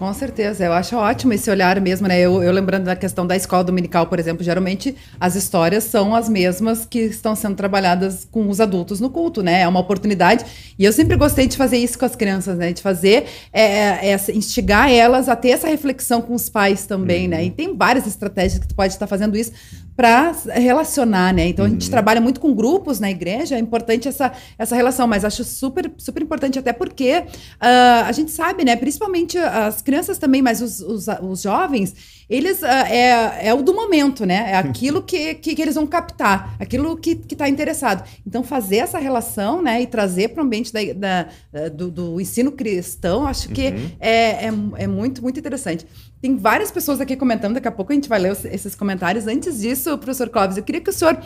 [0.00, 2.18] Com certeza, eu acho ótimo esse olhar mesmo, né?
[2.18, 6.26] Eu, eu, lembrando da questão da escola dominical, por exemplo, geralmente as histórias são as
[6.26, 9.60] mesmas que estão sendo trabalhadas com os adultos no culto, né?
[9.60, 10.46] É uma oportunidade.
[10.78, 12.72] E eu sempre gostei de fazer isso com as crianças, né?
[12.72, 17.36] De fazer, é, é, instigar elas a ter essa reflexão com os pais também, né?
[17.36, 17.42] uhum.
[17.42, 17.48] né?
[17.48, 19.52] E tem várias estratégias que tu pode estar fazendo isso
[20.00, 21.48] para relacionar, né?
[21.48, 21.70] Então uhum.
[21.70, 21.90] a gente uhum.
[21.90, 26.22] trabalha muito com grupos na igreja, é importante essa, essa relação, mas acho super, super
[26.22, 28.76] importante até porque uh, a gente sabe, né?
[28.76, 31.94] Principalmente as crianças também, mas os, os, os jovens,
[32.30, 34.52] eles uh, é, é o do momento, né?
[34.52, 38.02] É aquilo que, que, que eles vão captar, aquilo que está interessado.
[38.26, 39.82] Então, fazer essa relação, né?
[39.82, 43.90] E trazer para o ambiente da, da do, do, ensino cristão, acho que uhum.
[44.00, 45.86] é, é, é muito, muito interessante.
[46.20, 49.26] Tem várias pessoas aqui comentando, daqui a pouco a gente vai ler os, esses comentários.
[49.26, 51.18] Antes disso, professor Clóvis, eu queria que o senhor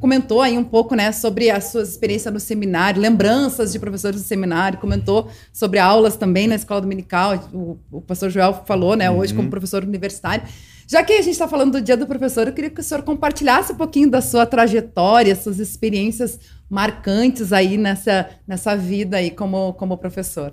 [0.00, 4.26] comentou aí um pouco né, sobre a sua experiência no seminário, lembranças de professores do
[4.26, 7.50] seminário, comentou sobre aulas também na escola dominical.
[7.52, 9.50] O, o pastor Joel falou, né, hoje, como uhum.
[9.50, 10.46] professor universitário.
[10.88, 13.02] Já que a gente está falando do dia do professor, eu queria que o senhor
[13.02, 16.38] compartilhasse um pouquinho da sua trajetória, suas experiências
[16.70, 20.52] marcantes aí nessa, nessa vida aí como, como professor.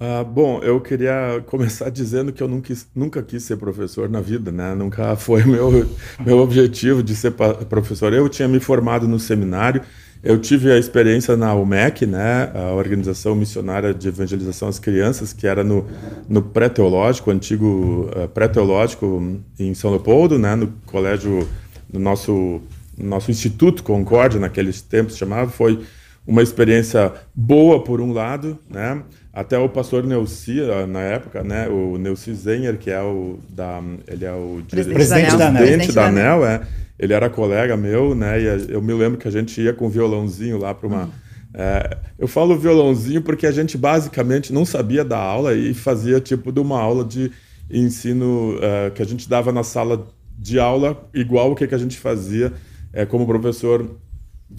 [0.00, 4.52] Uh, bom, eu queria começar dizendo que eu nunca, nunca quis ser professor na vida,
[4.52, 4.72] né?
[4.72, 5.88] Nunca foi meu,
[6.24, 7.32] meu objetivo de ser
[7.68, 8.12] professor.
[8.12, 9.82] Eu tinha me formado no seminário,
[10.22, 12.50] eu tive a experiência na UMEC, né?
[12.54, 15.84] A Organização Missionária de Evangelização às Crianças, que era no,
[16.28, 20.54] no pré-teológico, antigo uh, pré-teológico em São Leopoldo, né?
[20.54, 21.48] No colégio,
[21.92, 22.60] no nosso,
[22.96, 25.80] no nosso Instituto Concórdia, naqueles tempos chamava, foi
[26.28, 29.02] uma experiência boa por um lado, né?
[29.32, 34.24] Até o pastor Neuci, na época, né, o Neuci Zenher, que é o da, ele
[34.24, 36.62] é o presidente, presidente da ANEL, presidente da ANEL, é,
[36.98, 39.90] ele era colega meu, né, e eu me lembro que a gente ia com um
[39.90, 41.10] violãozinho lá para uma uhum.
[41.54, 46.50] é, eu falo violãozinho porque a gente basicamente não sabia dar aula e fazia tipo
[46.50, 47.30] de uma aula de
[47.70, 50.06] ensino uh, que a gente dava na sala
[50.38, 52.52] de aula, igual o que, que a gente fazia
[52.92, 53.88] é, como professor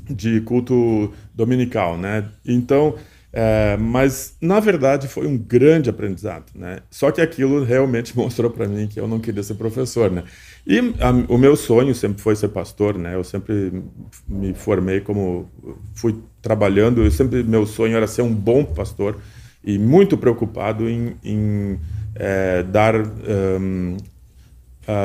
[0.09, 2.25] de culto dominical, né?
[2.45, 2.95] Então,
[3.31, 6.45] é, mas, na verdade, foi um grande aprendizado.
[6.55, 6.79] Né?
[6.89, 10.09] Só que aquilo realmente mostrou para mim que eu não queria ser professor.
[10.09, 10.23] Né?
[10.65, 12.97] E a, o meu sonho sempre foi ser pastor.
[12.97, 13.15] Né?
[13.15, 13.83] Eu sempre
[14.27, 15.49] me formei como.
[15.93, 17.03] fui trabalhando.
[17.03, 19.17] Eu sempre, meu sonho era ser um bom pastor
[19.63, 21.79] e muito preocupado em, em
[22.15, 22.95] é, dar.
[22.95, 23.97] Um,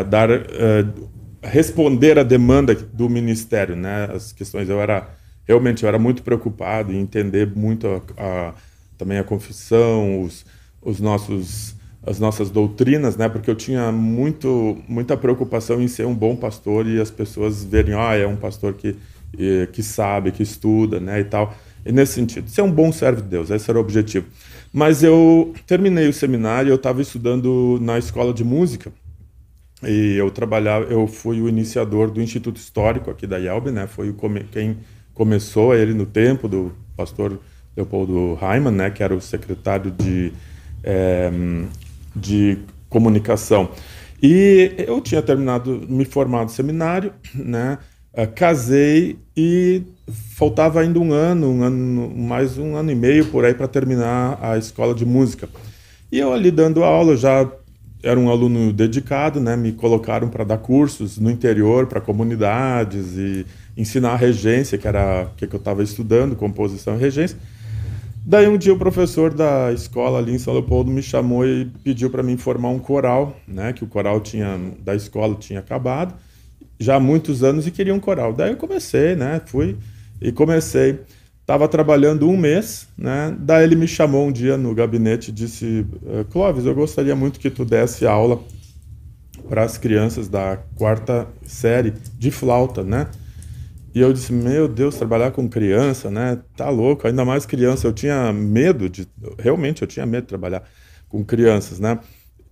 [0.09, 1.11] dar uh,
[1.43, 4.09] responder à demanda do ministério, né?
[4.13, 5.09] As questões eu era
[5.47, 8.55] realmente eu era muito preocupado em entender muito a, a,
[8.99, 10.45] também a confissão, os,
[10.83, 11.75] os nossos
[12.07, 13.31] as nossas doutrinas, né?
[13.31, 17.95] Porque eu tinha muito muita preocupação em ser um bom pastor e as pessoas verem,
[17.95, 18.97] ah, é um pastor que
[19.73, 21.55] que sabe, que estuda, né, e tal.
[21.85, 24.27] E nesse sentido, ser um bom servo de Deus, esse era o objetivo.
[24.73, 28.93] Mas eu terminei o seminário, eu estava estudando na escola de música
[29.83, 33.87] e eu trabalhava, eu fui o iniciador do Instituto Histórico aqui da IELB, né?
[33.87, 34.17] Foi o
[34.51, 34.79] quem
[35.15, 37.41] começou ele no tempo do pastor
[37.77, 40.33] Leopoldo Reimann, né, que era o secretário de,
[40.83, 41.31] é,
[42.15, 43.71] de comunicação.
[44.23, 47.79] E eu tinha terminado, me formado no seminário, né,
[48.17, 49.83] uh, casei e
[50.37, 54.39] faltava ainda um ano, um ano, mais um ano e meio por aí para terminar
[54.41, 55.49] a escola de música.
[56.11, 57.51] E eu ali dando aula, já
[58.05, 63.47] era um aluno dedicado, né, me colocaram para dar cursos no interior para comunidades e
[63.77, 67.37] ensinar regência, que era o que eu estava estudando, composição e regência.
[68.27, 72.11] Daí um dia o professor da escola ali em São Leopoldo me chamou e pediu
[72.11, 76.15] para mim formar um coral, né, que o coral tinha da escola tinha acabado
[76.79, 78.33] já há muitos anos e queria um coral.
[78.33, 79.77] Daí eu comecei, né, fui
[80.21, 81.01] e comecei.
[81.45, 83.37] Estava trabalhando um mês, né?
[83.39, 87.39] Daí ele me chamou um dia no gabinete e disse: eh, Clóvis, eu gostaria muito
[87.39, 88.41] que tu desse aula
[89.47, 93.09] para as crianças da quarta série de flauta, né?
[93.95, 96.41] E eu disse, meu Deus, trabalhar com criança, né?
[96.57, 97.87] Tá louco, ainda mais criança.
[97.87, 99.07] Eu tinha medo de.
[99.39, 100.65] Realmente, eu tinha medo de trabalhar
[101.11, 102.01] com crianças, né?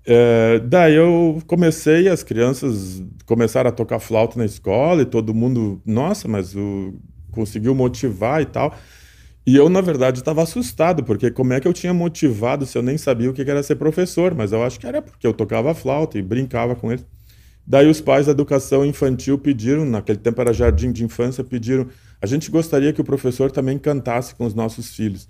[0.05, 5.81] É, daí eu comecei, as crianças começaram a tocar flauta na escola e todo mundo,
[5.87, 6.94] nossa, mas o,
[7.33, 8.77] conseguiu motivar e tal.
[9.45, 12.83] E eu, na verdade, estava assustado, porque como é que eu tinha motivado se eu
[12.83, 14.35] nem sabia o que era ser professor?
[14.35, 17.05] Mas eu acho que era porque eu tocava flauta e brincava com eles.
[17.66, 21.88] Daí os pais da educação infantil pediram, naquele tempo era jardim de infância, pediram,
[22.21, 25.29] a gente gostaria que o professor também cantasse com os nossos filhos.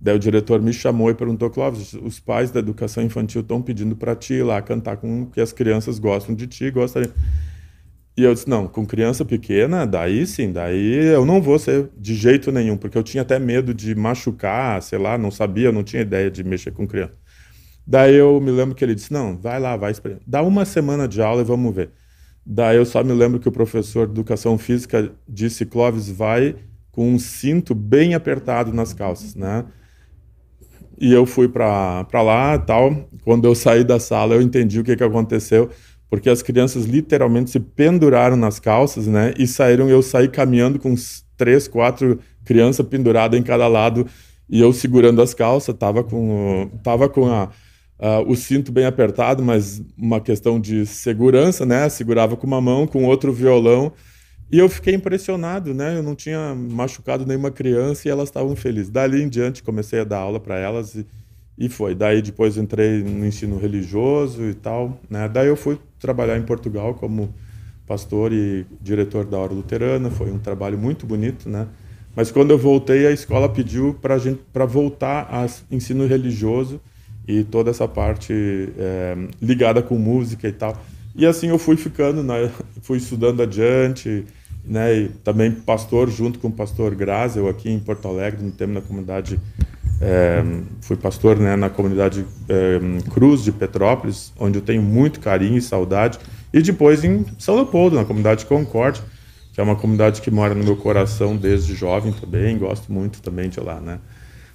[0.00, 3.96] Daí o diretor me chamou e perguntou, Clóvis, os pais da educação infantil estão pedindo
[3.96, 7.12] para ti ir lá cantar com que as crianças gostam de ti, gostariam.
[8.16, 12.14] E eu disse, não, com criança pequena, daí sim, daí eu não vou ser de
[12.14, 16.02] jeito nenhum, porque eu tinha até medo de machucar, sei lá, não sabia, não tinha
[16.02, 17.14] ideia de mexer com criança.
[17.86, 20.26] Daí eu me lembro que ele disse: Não, vai lá, vai experimentar.
[20.26, 21.90] Dá uma semana de aula e vamos ver.
[22.46, 26.56] Daí eu só me lembro que o professor de educação física disse: Clóvis, vai
[26.90, 29.64] com um cinto bem apertado nas calças, né?
[30.98, 33.08] E eu fui para lá tal.
[33.24, 35.70] Quando eu saí da sala, eu entendi o que, que aconteceu,
[36.14, 39.34] porque as crianças literalmente se penduraram nas calças, né?
[39.36, 40.94] E saíram, eu saí caminhando com
[41.36, 44.06] três, quatro crianças penduradas em cada lado
[44.48, 47.50] e eu segurando as calças, tava com, tava com a
[47.96, 51.88] Uh, o cinto bem apertado, mas uma questão de segurança, né?
[51.88, 53.92] Segurava com uma mão, com outro violão.
[54.50, 55.96] E eu fiquei impressionado, né?
[55.96, 58.90] Eu não tinha machucado nenhuma criança e elas estavam felizes.
[58.90, 61.06] Dali em diante comecei a dar aula para elas e,
[61.56, 61.94] e foi.
[61.94, 65.28] Daí depois entrei no ensino religioso e tal, né?
[65.28, 67.32] Daí eu fui trabalhar em Portugal como
[67.86, 70.10] pastor e diretor da Hora Luterana.
[70.10, 71.68] Foi um trabalho muito bonito, né?
[72.16, 76.80] Mas quando eu voltei, a escola pediu para gente para voltar ao ensino religioso
[77.26, 78.32] e toda essa parte
[78.78, 80.80] é, ligada com música e tal.
[81.16, 82.50] E assim eu fui ficando, né,
[82.82, 84.24] fui estudando adiante,
[84.64, 88.80] né, e também pastor junto com o pastor Grazel aqui em Porto Alegre, no tema
[88.80, 89.40] da comunidade
[90.06, 90.44] É,
[90.82, 92.78] fui pastor né, na comunidade é,
[93.10, 96.18] Cruz de Petrópolis, onde eu tenho muito carinho e saudade.
[96.52, 99.02] E depois em São Leopoldo, na comunidade Concorde,
[99.54, 102.58] que é uma comunidade que mora no meu coração desde jovem também.
[102.58, 103.98] Gosto muito também de lá, né?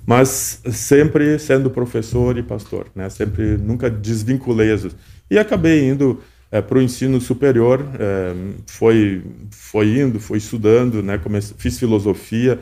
[0.06, 3.10] Mas sempre sendo professor e pastor, né?
[3.10, 4.88] Sempre nunca desvinculei as
[5.32, 8.34] E acabei indo é, para o ensino superior, é,
[8.66, 11.18] foi, foi indo, foi estudando, né?
[11.18, 12.60] Comecei, fiz filosofia,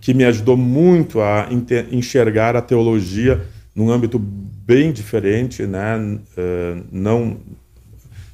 [0.00, 1.48] que me ajudou muito a
[1.90, 3.40] enxergar a teologia
[3.74, 6.18] num âmbito bem diferente, né?
[6.36, 7.36] É, não,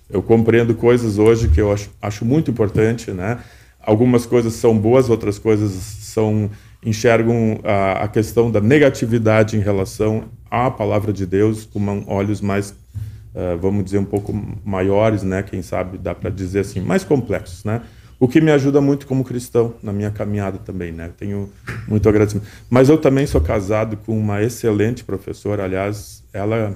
[0.08, 3.38] eu compreendo coisas hoje que eu acho, acho muito importante, né?
[3.80, 6.50] Algumas coisas são boas, outras coisas são
[6.84, 12.70] enxergam a, a questão da negatividade em relação à palavra de Deus com olhos mais,
[12.70, 14.32] uh, vamos dizer, um pouco
[14.64, 15.42] maiores, né?
[15.42, 17.80] Quem sabe dá para dizer assim, mais complexos, né?
[18.24, 21.10] O que me ajuda muito como cristão na minha caminhada também, né?
[21.14, 21.52] Tenho
[21.86, 22.48] muito agradecimento.
[22.70, 26.74] Mas eu também sou casado com uma excelente professora, aliás, ela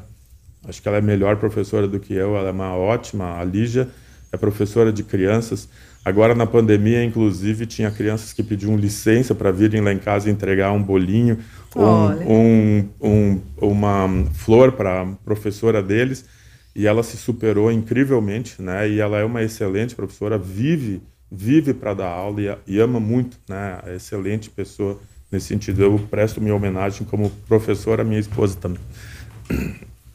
[0.66, 3.88] acho que ela é melhor professora do que eu, ela é uma ótima, a Lígia
[4.30, 5.70] é professora de crianças.
[6.04, 10.72] Agora na pandemia, inclusive, tinha crianças que pediam licença para virem lá em casa entregar
[10.72, 11.38] um bolinho,
[11.74, 16.26] um, um, um, uma flor para a professora deles,
[16.76, 18.86] e ela se superou incrivelmente, né?
[18.86, 23.38] E ela é uma excelente professora, vive vive para dar aula e, e, ama muito,
[23.48, 23.78] né?
[23.86, 24.98] É excelente pessoa
[25.30, 25.82] nesse sentido.
[25.82, 28.80] Eu presto minha homenagem como professor à minha esposa também.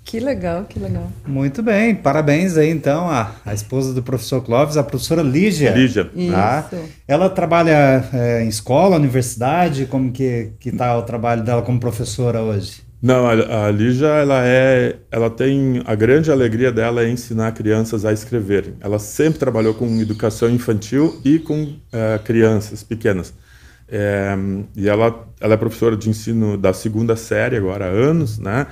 [0.04, 1.10] Que legal, que legal.
[1.26, 5.71] Muito bem, parabéns aí então à, à esposa do professor Clóvis, a professora Lígia.
[5.71, 6.12] Lígia.
[6.30, 6.69] Tá?
[7.08, 12.41] Ela trabalha é, em escola, universidade, como que que tá o trabalho dela como professora
[12.41, 12.83] hoje?
[13.04, 18.06] Não, a, a Lígia, ela é, ela tem a grande alegria dela é ensinar crianças
[18.06, 18.76] a escreverem.
[18.80, 23.34] Ela sempre trabalhou com educação infantil e com é, crianças pequenas.
[23.89, 24.34] É,
[24.74, 28.68] e ela, ela é professora de ensino da segunda série agora há anos, né?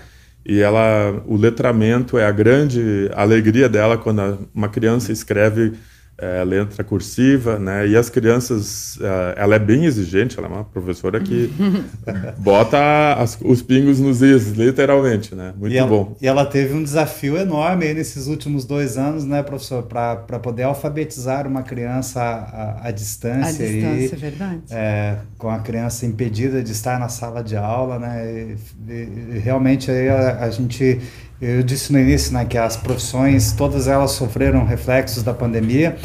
[0.46, 5.74] E ela, o letramento é a grande alegria dela quando uma criança escreve
[6.21, 7.88] é, letra cursiva, né?
[7.88, 11.51] E as crianças, é, ela é bem exigente, ela é uma professora que
[12.38, 15.51] bota as, os pingos nos is, literalmente, né?
[15.57, 16.15] Muito e ela, bom.
[16.21, 20.63] E ela teve um desafio enorme aí nesses últimos dois anos, né, professor, para poder
[20.63, 23.65] alfabetizar uma criança à, à distância.
[23.65, 24.62] À distância, é verdade.
[24.69, 28.55] É, com a criança impedida de estar na sala de aula, né?
[28.88, 31.01] E, e, realmente aí a, a gente
[31.41, 35.97] eu disse no início né, que as profissões, todas elas sofreram reflexos da pandemia.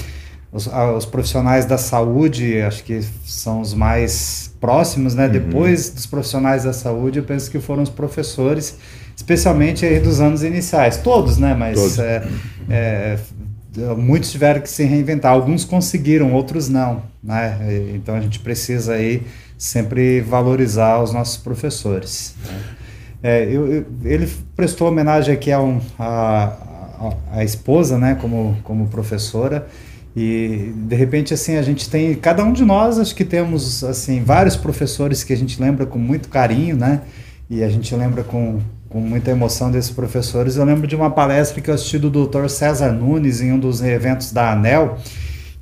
[0.50, 5.26] Os, os profissionais da saúde, acho que são os mais próximos, né?
[5.26, 5.32] Uhum.
[5.32, 8.78] Depois dos profissionais da saúde, eu penso que foram os professores,
[9.14, 10.96] especialmente aí dos anos iniciais.
[10.96, 11.52] Todos, né?
[11.52, 12.26] Mas é,
[12.70, 13.18] é,
[13.98, 15.32] muitos tiveram que se reinventar.
[15.32, 17.58] Alguns conseguiram, outros não, né?
[17.94, 19.22] Então a gente precisa aí
[19.58, 22.34] sempre valorizar os nossos professores.
[22.46, 22.85] Né?
[23.22, 26.52] É, eu, eu, ele prestou homenagem aqui a, um, a,
[27.00, 29.66] a, a, esposa, né, como, como professora,
[30.14, 34.22] e de repente assim a gente tem cada um de nós acho que temos assim
[34.22, 37.02] vários professores que a gente lembra com muito carinho, né,
[37.48, 40.56] e a gente lembra com, com muita emoção desses professores.
[40.56, 42.48] Eu lembro de uma palestra que eu assisti do Dr.
[42.48, 44.98] César Nunes em um dos eventos da ANEL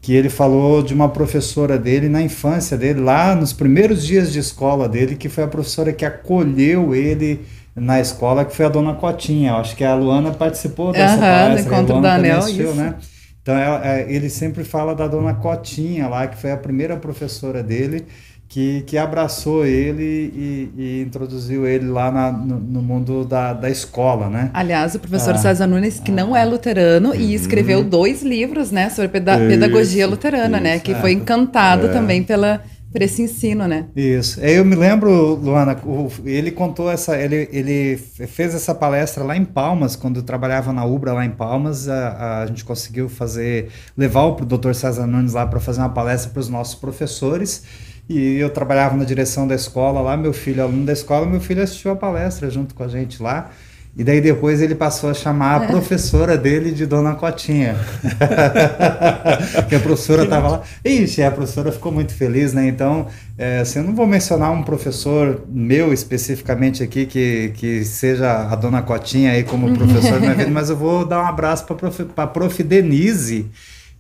[0.05, 4.39] que ele falou de uma professora dele na infância dele, lá nos primeiros dias de
[4.39, 7.41] escola dele, que foi a professora que acolheu ele
[7.75, 9.53] na escola, que foi a dona Cotinha.
[9.53, 11.71] Eu acho que a Luana participou dessa uhum, palestra.
[11.71, 12.75] No encontro da Anel, assistiu, isso.
[12.75, 12.97] Né?
[13.41, 18.05] Então é, ele sempre fala da dona Cotinha lá, que foi a primeira professora dele
[18.49, 23.69] que, que abraçou ele e, e introduziu ele lá na, no, no, mundo da, da
[23.69, 24.51] escola, né?
[24.55, 27.31] Aliás, o professor ah, César Nunes, que ah, não é luterano e uhum.
[27.31, 31.01] escreveu dois livros, né, sobre peda isso, pedagogia luterana, né, isso, né, que é.
[31.01, 31.93] foi encantado é.
[31.93, 32.63] também pela
[32.95, 33.87] por esse ensino, né?
[33.97, 34.39] Isso.
[34.39, 35.77] Eu me lembro, Luana,
[36.25, 40.85] ele contou essa, ele, ele fez essa palestra lá em Palmas, quando eu trabalhava na
[40.85, 44.75] Ubra lá em Palmas, a, a gente conseguiu fazer, levar o Dr.
[44.75, 47.65] César Nunes lá para fazer uma palestra para os nossos professores.
[48.09, 51.63] E eu trabalhava na direção da escola lá, meu filho, aluno da escola, meu filho
[51.63, 53.51] assistiu a palestra junto com a gente lá.
[53.97, 55.67] E daí depois ele passou a chamar a é.
[55.69, 57.77] professora dele de Dona Cotinha.
[59.69, 60.63] que a professora estava lá.
[60.85, 62.67] Ixi, a professora ficou muito feliz, né?
[62.67, 63.07] Então,
[63.39, 68.57] é, assim, eu não vou mencionar um professor meu especificamente aqui que, que seja a
[68.57, 71.75] Dona Cotinha aí como professor da minha vida, mas eu vou dar um abraço para
[71.75, 72.63] a prof, prof.
[72.65, 73.47] Denise,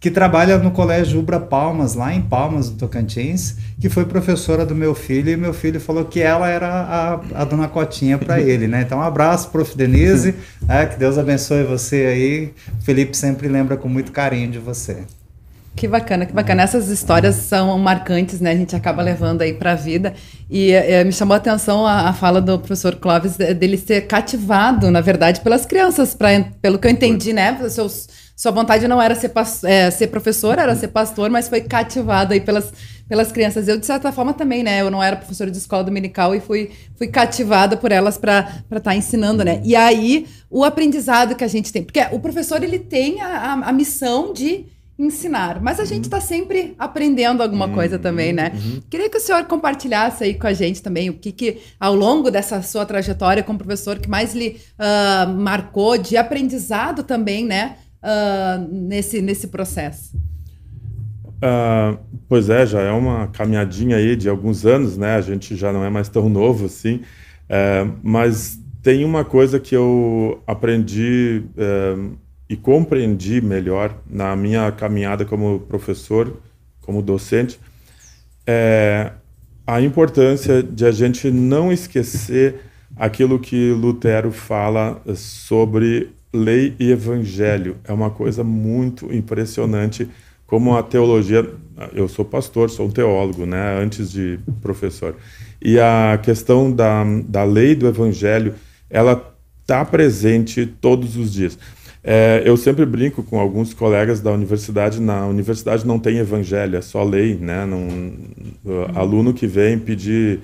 [0.04, 4.74] que trabalha no Colégio Ubra Palmas, lá em Palmas, no Tocantins, que foi professora do
[4.74, 8.68] meu filho, e meu filho falou que ela era a, a dona Cotinha para ele,
[8.68, 8.82] né?
[8.82, 9.74] Então, um abraço, prof.
[9.74, 10.34] Denise,
[10.68, 12.52] é, que Deus abençoe você aí.
[12.82, 14.98] Felipe sempre lembra com muito carinho de você.
[15.74, 16.62] Que bacana, que bacana.
[16.62, 18.50] Essas histórias são marcantes, né?
[18.50, 20.12] A gente acaba levando aí para a vida.
[20.50, 24.90] E é, me chamou a atenção a, a, fala do professor Clóvis dele ser cativado,
[24.90, 26.28] na verdade, pelas crianças, pra,
[26.60, 27.58] pelo que eu entendi, né?
[27.70, 29.32] Seus, sua vontade não era ser,
[29.64, 32.72] é, ser professor, era ser pastor, mas foi cativado aí pelas,
[33.08, 33.68] pelas crianças.
[33.68, 34.80] Eu, de certa forma, também, né?
[34.80, 38.80] Eu não era professora de escola dominical e fui, fui cativada por elas para estar
[38.80, 39.60] tá ensinando, né?
[39.64, 41.84] E aí, o aprendizado que a gente tem.
[41.84, 44.66] Porque o professor, ele tem a, a, a missão de
[44.98, 45.60] ensinar.
[45.60, 48.52] Mas a gente está sempre aprendendo alguma uhum, coisa também, né?
[48.54, 48.82] Uhum.
[48.88, 52.30] Queria que o senhor compartilhasse aí com a gente também o que, que ao longo
[52.30, 57.76] dessa sua trajetória como professor, que mais lhe uh, marcou de aprendizado também, né?
[58.04, 60.14] Uh, nesse, nesse processo.
[61.36, 61.98] Uh,
[62.28, 65.14] pois é, já é uma caminhadinha aí de alguns anos, né?
[65.14, 69.74] A gente já não é mais tão novo assim, uh, mas tem uma coisa que
[69.74, 72.16] eu aprendi uh,
[72.48, 76.36] e compreendi melhor na minha caminhada como professor,
[76.82, 77.58] como docente,
[78.46, 79.12] é
[79.66, 82.60] a importância de a gente não esquecer
[82.96, 87.76] aquilo que Lutero fala sobre lei e evangelho.
[87.84, 90.08] É uma coisa muito impressionante
[90.46, 91.48] como a teologia.
[91.94, 95.16] Eu sou pastor, sou teólogo, né, antes de professor.
[95.62, 98.54] E a questão da, da lei do evangelho,
[98.90, 101.58] ela está presente todos os dias.
[102.06, 105.00] É, eu sempre brinco com alguns colegas da universidade.
[105.00, 107.64] Na universidade não tem evangelho, é só lei, né?
[107.64, 107.80] Não,
[108.94, 110.40] aluno que vem pedir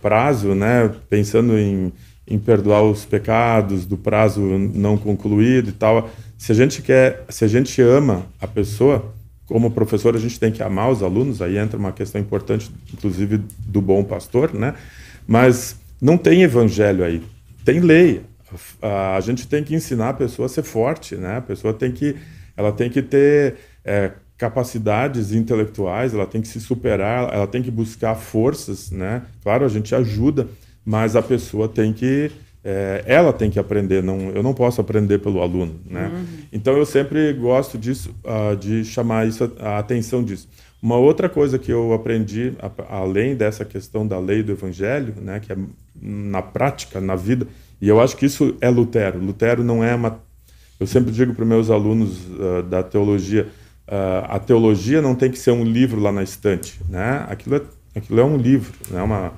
[0.00, 0.88] prazo, né?
[1.08, 1.92] Pensando em,
[2.26, 6.08] em perdoar os pecados do prazo não concluído e tal.
[6.38, 9.12] Se a gente quer, se a gente ama a pessoa,
[9.46, 11.42] como professor a gente tem que amar os alunos.
[11.42, 14.74] Aí entra uma questão importante, inclusive do bom pastor, né?
[15.26, 17.22] Mas não tem evangelho aí,
[17.64, 18.22] tem lei
[18.82, 21.36] a gente tem que ensinar a pessoa a ser forte, né?
[21.36, 22.16] A pessoa tem que,
[22.56, 27.70] ela tem que ter é, capacidades intelectuais, ela tem que se superar, ela tem que
[27.70, 29.22] buscar forças, né?
[29.42, 30.48] Claro, a gente ajuda,
[30.90, 32.32] mas a pessoa tem que,
[32.64, 34.02] é, ela tem que aprender.
[34.02, 36.10] Não, eu não posso aprender pelo aluno, né?
[36.12, 36.24] Uhum.
[36.52, 40.48] Então eu sempre gosto disso, uh, de chamar isso a atenção disso.
[40.82, 45.38] Uma outra coisa que eu aprendi, a, além dessa questão da lei do evangelho, né?
[45.38, 45.56] Que é
[46.02, 47.46] na prática, na vida
[47.80, 49.18] e eu acho que isso é Lutero.
[49.18, 50.20] Lutero não é uma.
[50.80, 53.48] Eu sempre digo para meus alunos uh, da teologia:
[53.88, 56.80] uh, a teologia não tem que ser um livro lá na estante.
[56.88, 57.24] Né?
[57.28, 57.62] Aquilo, é,
[57.96, 59.02] aquilo é um livro, né?
[59.02, 59.32] uma,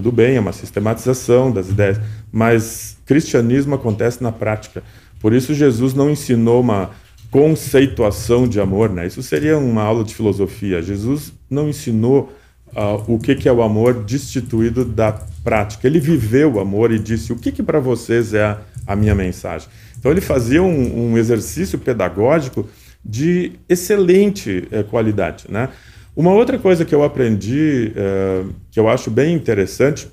[0.00, 2.00] tudo bem, é uma sistematização das ideias,
[2.32, 4.82] mas cristianismo acontece na prática.
[5.20, 6.92] Por isso, Jesus não ensinou uma
[7.30, 9.06] conceituação de amor, né?
[9.06, 10.80] Isso seria uma aula de filosofia.
[10.80, 12.32] Jesus não ensinou
[12.68, 15.12] uh, o que, que é o amor destituído da
[15.44, 15.86] prática.
[15.86, 19.14] Ele viveu o amor e disse: O que, que para vocês é a, a, minha
[19.14, 19.68] mensagem?
[19.98, 22.66] Então, ele fazia um, um exercício pedagógico
[23.04, 25.44] de excelente eh, qualidade.
[25.46, 25.68] Né?
[26.20, 30.06] Uma outra coisa que eu aprendi, eh, que eu acho bem interessante,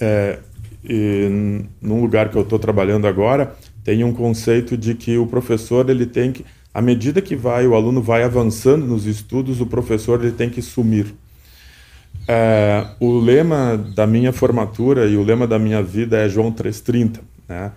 [0.00, 0.38] é,
[0.84, 5.90] e num lugar que eu estou trabalhando agora, tem um conceito de que o professor
[5.90, 10.22] ele tem que, à medida que vai o aluno vai avançando nos estudos, o professor
[10.22, 11.12] ele tem que sumir.
[12.28, 17.18] É, o lema da minha formatura e o lema da minha vida é João 3,30.
[17.48, 17.72] Né?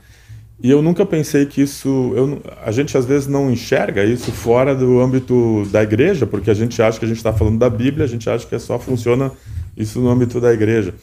[0.63, 2.13] E eu nunca pensei que isso.
[2.15, 6.53] Eu, a gente às vezes não enxerga isso fora do âmbito da igreja, porque a
[6.53, 9.29] gente acha que a gente está falando da Bíblia, a gente acha que só funciona
[9.75, 10.95] isso no âmbito da igreja.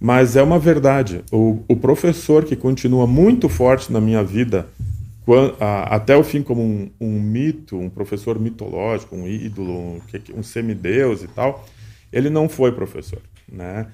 [0.00, 1.22] Mas é uma verdade.
[1.30, 4.66] O, o professor que continua muito forte na minha vida,
[5.26, 10.00] quando, a, até o fim, como um, um, mito, um professor mitológico, um ídolo, um,
[10.38, 11.66] um semideus e tal,
[12.10, 13.88] ele não foi professor, né?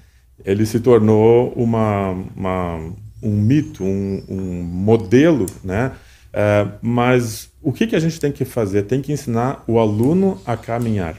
[0.45, 5.93] Ele se tornou uma, uma um mito, um, um modelo, né?
[6.31, 8.83] É, mas o que, que a gente tem que fazer?
[8.83, 11.15] Tem que ensinar o aluno a caminhar.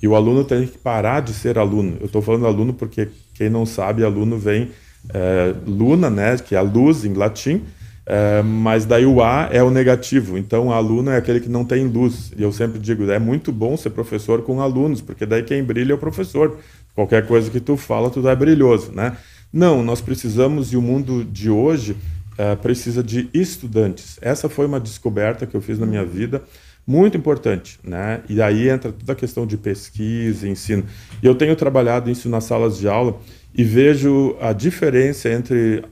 [0.00, 1.96] E o aluno tem que parar de ser aluno.
[2.00, 4.70] Eu estou falando aluno porque quem não sabe, aluno vem
[5.12, 7.62] é, luna, né, que é a luz em latim,
[8.06, 11.86] é, mas daí o A é o negativo, então aluno é aquele que não tem
[11.86, 12.32] luz.
[12.36, 15.92] E eu sempre digo, é muito bom ser professor com alunos, porque daí quem brilha
[15.92, 16.58] é o professor.
[16.94, 19.16] Qualquer coisa que tu fala, tu é brilhoso, né?
[19.52, 21.96] Não, nós precisamos, e o mundo de hoje
[22.36, 24.18] é, precisa de estudantes.
[24.20, 26.42] Essa foi uma descoberta que eu fiz na minha vida,
[26.86, 28.22] muito importante, né?
[28.28, 30.84] E aí entra toda a questão de pesquisa, ensino.
[31.22, 33.20] E eu tenho trabalhado isso nas salas de aula
[33.54, 35.84] e vejo a diferença entre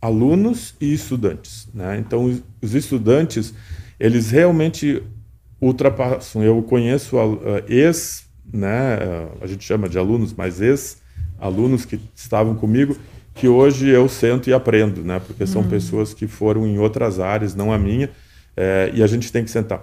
[0.00, 1.68] alunos e estudantes.
[1.72, 1.96] Né?
[1.98, 3.54] Então, os estudantes,
[3.98, 5.02] eles realmente
[5.60, 6.42] ultrapassam.
[6.42, 7.38] Eu conheço uh,
[7.68, 10.60] ex, né, uh, a gente chama de alunos, mas
[11.42, 12.96] ex-alunos que estavam comigo,
[13.34, 15.68] que hoje eu sento e aprendo, né, porque são uhum.
[15.68, 18.10] pessoas que foram em outras áreas, não a minha,
[18.56, 19.82] é, e a gente tem que sentar.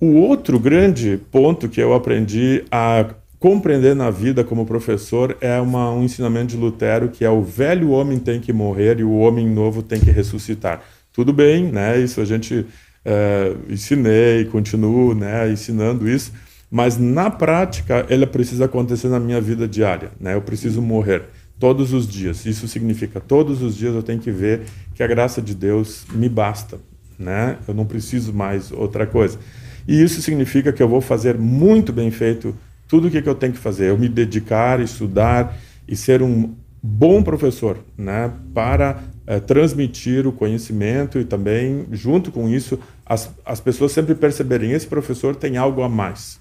[0.00, 3.06] O outro grande ponto que eu aprendi a
[3.38, 7.90] compreender na vida como professor é uma, um ensinamento de Lutero que é o velho
[7.90, 10.82] homem tem que morrer e o homem novo tem que ressuscitar.
[11.12, 11.98] Tudo bem, né?
[11.98, 12.66] Isso a gente
[13.04, 16.32] é, ensinei, continuo, né, ensinando isso,
[16.70, 20.34] mas na prática ela precisa acontecer na minha vida diária, né?
[20.34, 21.24] Eu preciso morrer
[21.58, 22.44] todos os dias.
[22.46, 24.62] Isso significa todos os dias eu tenho que ver
[24.94, 26.78] que a graça de Deus me basta,
[27.18, 27.56] né?
[27.66, 29.38] Eu não preciso mais outra coisa.
[29.86, 32.54] E isso significa que eu vou fazer muito bem feito
[32.86, 33.88] tudo o que, eu tenho que fazer.
[33.88, 35.56] Eu me dedicar, estudar
[35.86, 38.30] e ser um bom professor, né?
[38.52, 44.72] Para é, transmitir o conhecimento e também, junto com isso, as, as pessoas sempre perceberem
[44.72, 46.38] esse professor tem algo a mais.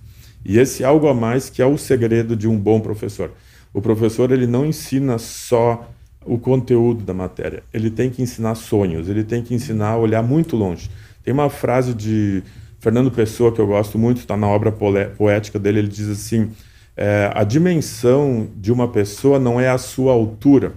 [0.48, 3.32] E esse algo a mais que é o segredo de um bom professor.
[3.74, 5.92] O professor ele não ensina só
[6.26, 10.24] o conteúdo da matéria, ele tem que ensinar sonhos, ele tem que ensinar a olhar
[10.24, 10.90] muito longe.
[11.24, 12.42] Tem uma frase de
[12.80, 16.50] Fernando Pessoa, que eu gosto muito, está na obra poética dele, ele diz assim:
[16.96, 20.74] é, a dimensão de uma pessoa não é a sua altura,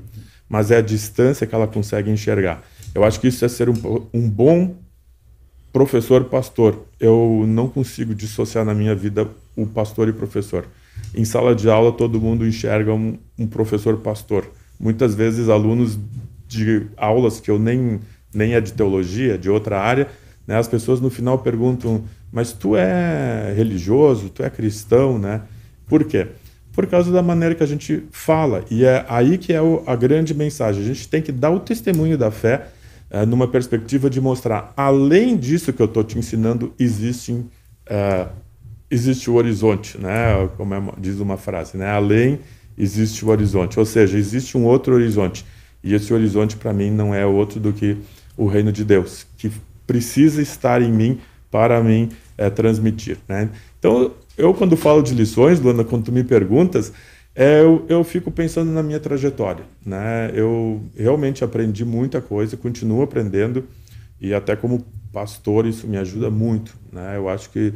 [0.49, 2.63] mas é a distância que ela consegue enxergar.
[2.93, 3.75] Eu acho que isso é ser um,
[4.13, 4.75] um bom
[5.73, 6.85] professor pastor.
[6.99, 9.29] Eu não consigo dissociar na minha vida
[9.63, 10.67] o pastor e professor.
[11.15, 14.51] Em sala de aula, todo mundo enxerga um, um professor pastor.
[14.79, 15.99] Muitas vezes, alunos
[16.47, 18.01] de aulas que eu nem,
[18.35, 20.09] nem é de teologia, de outra área,
[20.47, 20.57] né?
[20.57, 25.43] As pessoas no final perguntam: mas tu é religioso, tu é cristão, né?
[25.87, 26.29] Por quê?
[26.73, 28.65] Por causa da maneira que a gente fala.
[28.71, 30.83] E é aí que é o, a grande mensagem.
[30.83, 32.69] A gente tem que dar o testemunho da fé
[33.11, 37.45] é, numa perspectiva de mostrar, além disso que eu estou te ensinando, existe,
[37.87, 38.29] é,
[38.91, 40.49] existe o horizonte, né?
[40.57, 41.89] Como é, diz uma frase, né?
[41.91, 42.41] Além
[42.77, 43.79] existe o horizonte.
[43.79, 45.45] Ou seja, existe um outro horizonte.
[45.83, 47.97] E esse horizonte, para mim, não é outro do que
[48.37, 49.51] o reino de Deus, que
[49.87, 51.21] precisa estar em mim
[51.51, 53.19] para mim é, transmitir.
[53.29, 53.51] Né?
[53.79, 56.93] Então, eu quando falo de lições, Luana, quando tu me perguntas,
[57.35, 59.65] é, eu, eu fico pensando na minha trajetória.
[59.85, 60.31] Né?
[60.35, 63.65] Eu realmente aprendi muita coisa, continuo aprendendo
[64.21, 66.77] e até como pastor isso me ajuda muito.
[66.93, 67.17] Né?
[67.17, 67.73] Eu acho que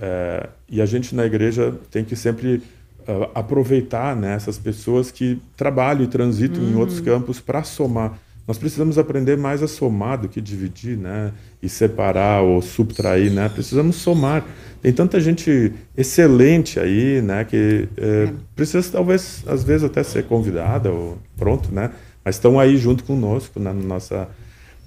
[0.00, 2.62] é, e a gente na igreja tem que sempre
[3.06, 6.70] uh, aproveitar né, essas pessoas que trabalham e transitam uhum.
[6.70, 7.04] em outros uhum.
[7.04, 11.32] campos para somar nós precisamos aprender mais a somar do que dividir, né?
[11.62, 13.48] E separar ou subtrair, né?
[13.48, 14.44] Precisamos somar.
[14.82, 17.44] Tem tanta gente excelente aí, né?
[17.44, 18.32] Que é, é.
[18.54, 21.90] precisa talvez às vezes até ser convidada ou pronto, né?
[22.22, 24.28] Mas estão aí junto conosco na nossa.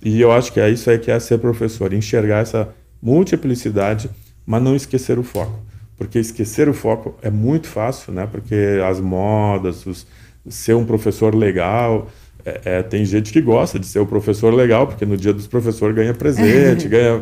[0.03, 2.69] E eu acho que é isso aí que é ser professor, enxergar essa
[3.01, 4.07] multiplicidade,
[4.47, 5.59] mas não esquecer o foco,
[5.97, 8.25] porque esquecer o foco é muito fácil, né?
[8.25, 8.55] Porque
[8.87, 10.07] as modas, os,
[10.49, 12.07] ser um professor legal
[12.47, 15.47] é, é, tem gente que gosta de ser o professor legal, porque no dia dos
[15.47, 17.21] professores ganha presente, ganha.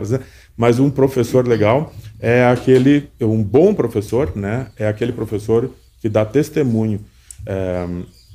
[0.56, 4.68] Mas um professor legal é aquele, um bom professor, né?
[4.78, 7.00] É aquele professor que dá testemunho.
[7.44, 7.88] É,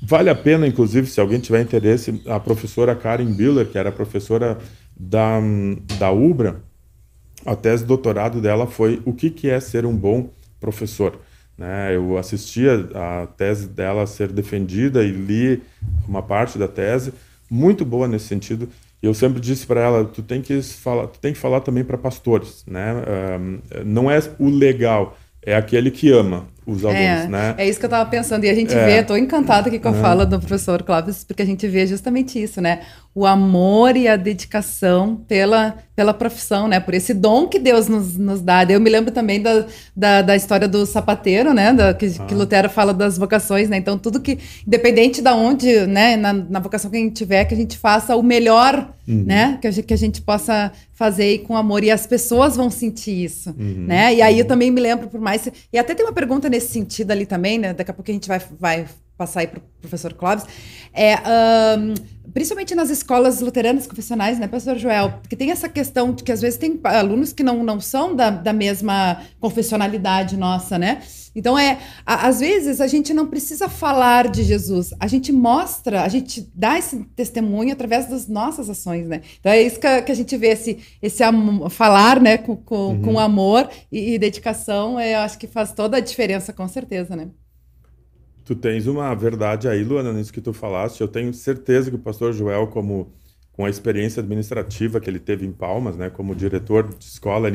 [0.03, 4.59] vale a pena, inclusive, se alguém tiver interesse, a professora Karen Biller, que era professora
[4.99, 5.41] da,
[5.97, 6.61] da UBRA,
[7.45, 10.31] a tese de doutorado dela foi o que, que é ser um bom
[10.61, 11.19] professor.
[11.57, 11.95] Né?
[11.95, 15.63] Eu assistia a tese dela ser defendida e li
[16.09, 17.13] uma parte da tese,
[17.51, 18.69] muito boa nesse sentido.
[19.03, 21.83] E eu sempre disse para ela, tu tem que falar, tu tem que falar também
[21.83, 22.93] para pastores, né?
[23.85, 27.55] Não é o legal, é aquele que ama os alunos, é, né?
[27.57, 28.45] É isso que eu estava pensando.
[28.45, 28.85] E a gente é.
[28.85, 30.01] vê, estou encantada aqui com a é.
[30.01, 32.83] fala do professor Clóvis, porque a gente vê justamente isso, né?
[33.13, 36.79] O amor e a dedicação pela, pela profissão, né?
[36.79, 38.65] Por esse dom que Deus nos, nos dá.
[38.65, 41.73] Eu me lembro também da, da, da história do sapateiro, né?
[41.73, 42.25] Da, que, ah.
[42.25, 43.77] que Lutero fala das vocações, né?
[43.77, 46.17] Então, tudo que, independente da onde, né?
[46.17, 49.25] Na, na vocação que a gente tiver, que a gente faça o melhor, uhum.
[49.27, 49.59] né?
[49.61, 51.83] Que a, gente, que a gente possa fazer com amor.
[51.83, 53.87] E as pessoas vão sentir isso, uhum.
[53.89, 54.15] né?
[54.15, 55.49] E aí eu também me lembro, por mais...
[55.73, 57.75] E até tem uma pergunta nesse sentido ali também, né?
[57.75, 58.87] Daqui a pouco a gente vai, vai
[59.21, 60.47] passar aí para o professor Clóvis.
[60.95, 61.17] É,
[61.79, 61.93] um,
[62.33, 65.19] principalmente nas escolas luteranas confessionais, né, professor Joel?
[65.21, 68.31] Porque tem essa questão de que às vezes tem alunos que não, não são da,
[68.31, 71.03] da mesma confessionalidade nossa, né?
[71.35, 76.03] Então é, a, às vezes a gente não precisa falar de Jesus, a gente mostra,
[76.03, 79.21] a gente dá esse testemunho através das nossas ações, né?
[79.39, 81.23] Então é isso que a, que a gente vê esse, esse
[81.69, 83.03] falar, né, com, com, uhum.
[83.03, 87.15] com amor e, e dedicação, é, eu acho que faz toda a diferença, com certeza,
[87.15, 87.29] né?
[88.45, 91.01] Tu tens uma verdade aí, Luana, nisso que tu falaste.
[91.01, 93.13] Eu tenho certeza que o pastor Joel, como
[93.53, 97.51] com a experiência administrativa que ele teve em Palmas, né, como diretor de escola,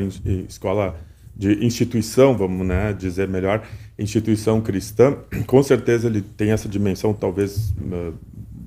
[0.48, 0.96] escola
[1.34, 3.62] de instituição, vamos né, dizer melhor,
[3.98, 5.16] instituição cristã,
[5.46, 7.74] com certeza ele tem essa dimensão talvez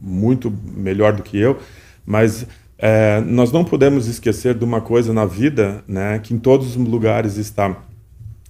[0.01, 1.57] muito melhor do que eu,
[2.05, 2.45] mas
[2.78, 6.88] é, nós não podemos esquecer de uma coisa na vida, né, que em todos os
[6.88, 7.84] lugares está.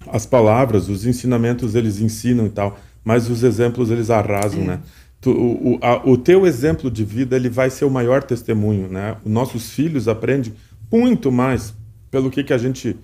[0.08, 4.66] As palavras, os ensinamentos eles ensinam e tal, mas os exemplos eles arrasam, é.
[4.66, 4.80] né?
[5.20, 9.16] Tu, o, a, o teu exemplo de vida ele vai ser o maior testemunho, né?
[9.24, 10.54] Os nossos filhos aprendem
[10.90, 11.74] muito mais
[12.10, 12.96] pelo que, que a gente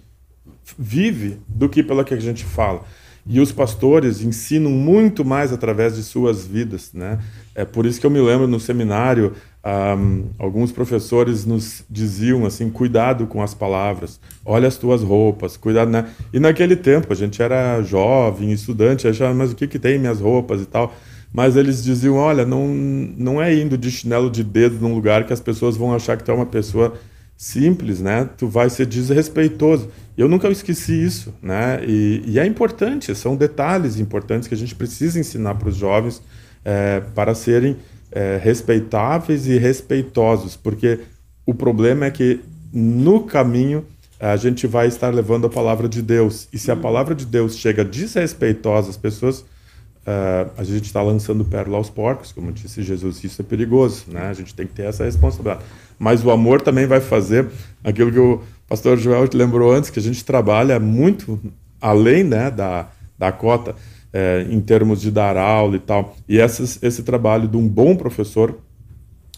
[0.78, 2.82] vive do que pelo que a gente fala.
[3.28, 7.18] E os pastores ensinam muito mais através de suas vidas, né?
[7.54, 9.34] É por isso que eu me lembro no seminário,
[9.66, 15.90] um, alguns professores nos diziam assim, cuidado com as palavras, olha as tuas roupas, cuidado,
[15.90, 16.06] né?
[16.32, 20.20] E naquele tempo a gente era jovem, estudante, achava, mas o que que tem minhas
[20.20, 20.94] roupas e tal?
[21.32, 25.32] Mas eles diziam, olha, não, não é indo de chinelo de dedo num lugar que
[25.32, 26.94] as pessoas vão achar que tu é uma pessoa
[27.36, 28.28] simples, né?
[28.38, 29.88] Tu vai ser desrespeitoso.
[30.16, 31.80] Eu nunca esqueci isso, né?
[31.84, 36.22] E, e é importante, são detalhes importantes que a gente precisa ensinar para os jovens
[36.64, 37.76] é, para serem
[38.16, 41.00] é, respeitáveis e respeitosos, porque
[41.44, 42.40] o problema é que
[42.72, 43.84] no caminho
[44.18, 46.48] a gente vai estar levando a palavra de Deus.
[46.50, 51.44] E se a palavra de Deus chega desrespeitosa às pessoas, uh, a gente está lançando
[51.44, 53.22] pérola aos porcos, como disse Jesus.
[53.22, 54.28] Isso é perigoso, né?
[54.30, 55.60] A gente tem que ter essa responsabilidade.
[55.98, 57.46] Mas o amor também vai fazer
[57.84, 61.38] aquilo que o pastor Joel te lembrou antes, que a gente trabalha muito
[61.82, 62.88] além né, da,
[63.18, 63.76] da cota,
[64.16, 66.16] é, em termos de dar aula e tal.
[66.26, 68.58] E esse, esse trabalho de um bom professor,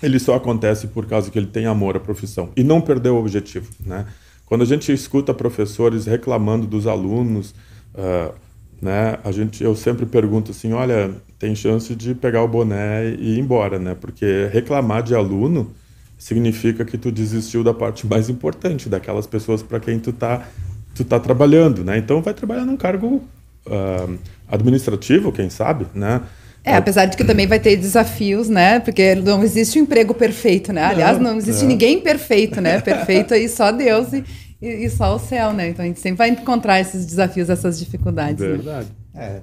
[0.01, 3.19] ele só acontece por causa que ele tem amor à profissão e não perdeu o
[3.19, 3.69] objetivo.
[3.85, 4.07] Né?
[4.47, 7.53] Quando a gente escuta professores reclamando dos alunos,
[7.93, 8.33] uh,
[8.81, 11.11] né, a gente, eu sempre pergunto assim, olha,
[11.41, 13.97] tem chance de pegar o boné e ir embora, né?
[14.01, 15.73] Porque reclamar de aluno
[16.17, 20.49] significa que tu desistiu da parte mais importante, daquelas pessoas para quem tu tá,
[20.95, 21.99] tu tá trabalhando, né?
[21.99, 23.25] Então vai trabalhar num cargo
[23.69, 26.23] uh, administrativo, quem sabe, né?
[26.65, 28.81] É, apesar de que também vai ter desafios, né?
[28.81, 30.85] Porque não existe um emprego perfeito, né?
[30.85, 31.69] Aliás, não, existe não.
[31.69, 32.81] ninguém perfeito, né?
[32.81, 34.25] Perfeito aí só Deus e,
[34.61, 35.69] e, só o céu, né?
[35.69, 38.41] Então a gente sempre vai encontrar esses desafios, essas dificuldades.
[38.41, 38.49] Né?
[38.49, 38.89] Verdade.
[38.89, 38.93] Né?
[39.21, 39.41] É,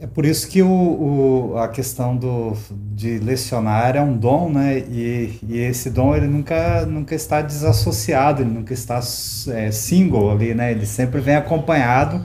[0.00, 2.54] é por isso que o, o, a questão do,
[2.94, 4.78] de lecionar é um dom, né?
[4.78, 9.00] E, e esse dom ele nunca, nunca está desassociado, ele nunca está
[9.48, 10.72] é, single ali, né?
[10.72, 12.24] Ele sempre vem acompanhado.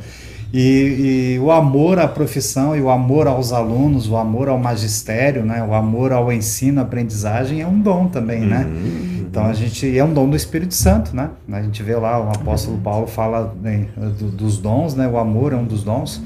[0.52, 5.46] E, e, o amor à profissão e o amor aos alunos, o amor ao magistério,
[5.46, 8.66] né, o amor ao ensino, aprendizagem é um dom também, né?
[8.66, 9.10] Uhum.
[9.30, 11.30] Então a gente é um dom do Espírito Santo, né?
[11.52, 15.08] A gente vê lá o apóstolo Paulo fala né, do, dos dons, né?
[15.08, 16.24] O amor é um dos dons.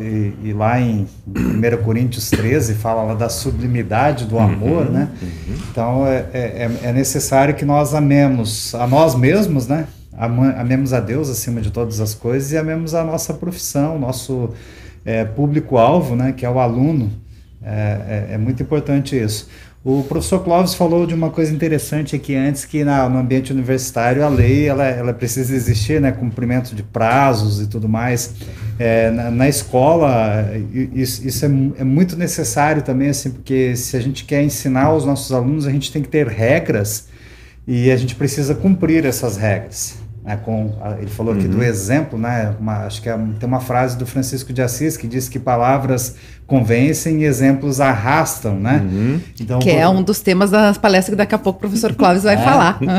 [0.00, 4.92] E, e, lá em 1 Coríntios 13 fala lá da sublimidade do amor, uhum.
[4.92, 5.08] né?
[5.22, 5.54] Uhum.
[5.70, 9.86] Então é, é, é necessário que nós amemos a nós mesmos, né?
[10.24, 14.50] Amemos a Deus acima de todas as coisas e amemos a nossa profissão, nosso
[15.04, 17.10] é, público-alvo, né, que é o aluno.
[17.64, 19.48] É, é, é, muito importante isso.
[19.84, 24.24] O professor Clóvis falou de uma coisa interessante aqui antes, que na, no ambiente universitário
[24.24, 28.34] a lei ela, ela precisa existir, né, cumprimento de prazos e tudo mais.
[28.78, 31.48] É, na, na, escola, isso, isso é,
[31.80, 35.70] é, muito necessário também, assim, porque se a gente quer ensinar os nossos alunos, a
[35.70, 37.08] gente tem que ter regras
[37.66, 40.01] e a gente precisa cumprir essas regras.
[40.22, 41.50] Né, com, ele falou aqui uhum.
[41.50, 45.08] do exemplo, né, uma, acho que é, tem uma frase do Francisco de Assis que
[45.08, 46.14] diz que palavras
[46.46, 48.82] convencem e exemplos arrastam, né?
[48.84, 49.20] Uhum.
[49.40, 52.24] Então, que é um dos temas das palestras que daqui a pouco o professor Clóvis
[52.24, 52.78] vai é, falar.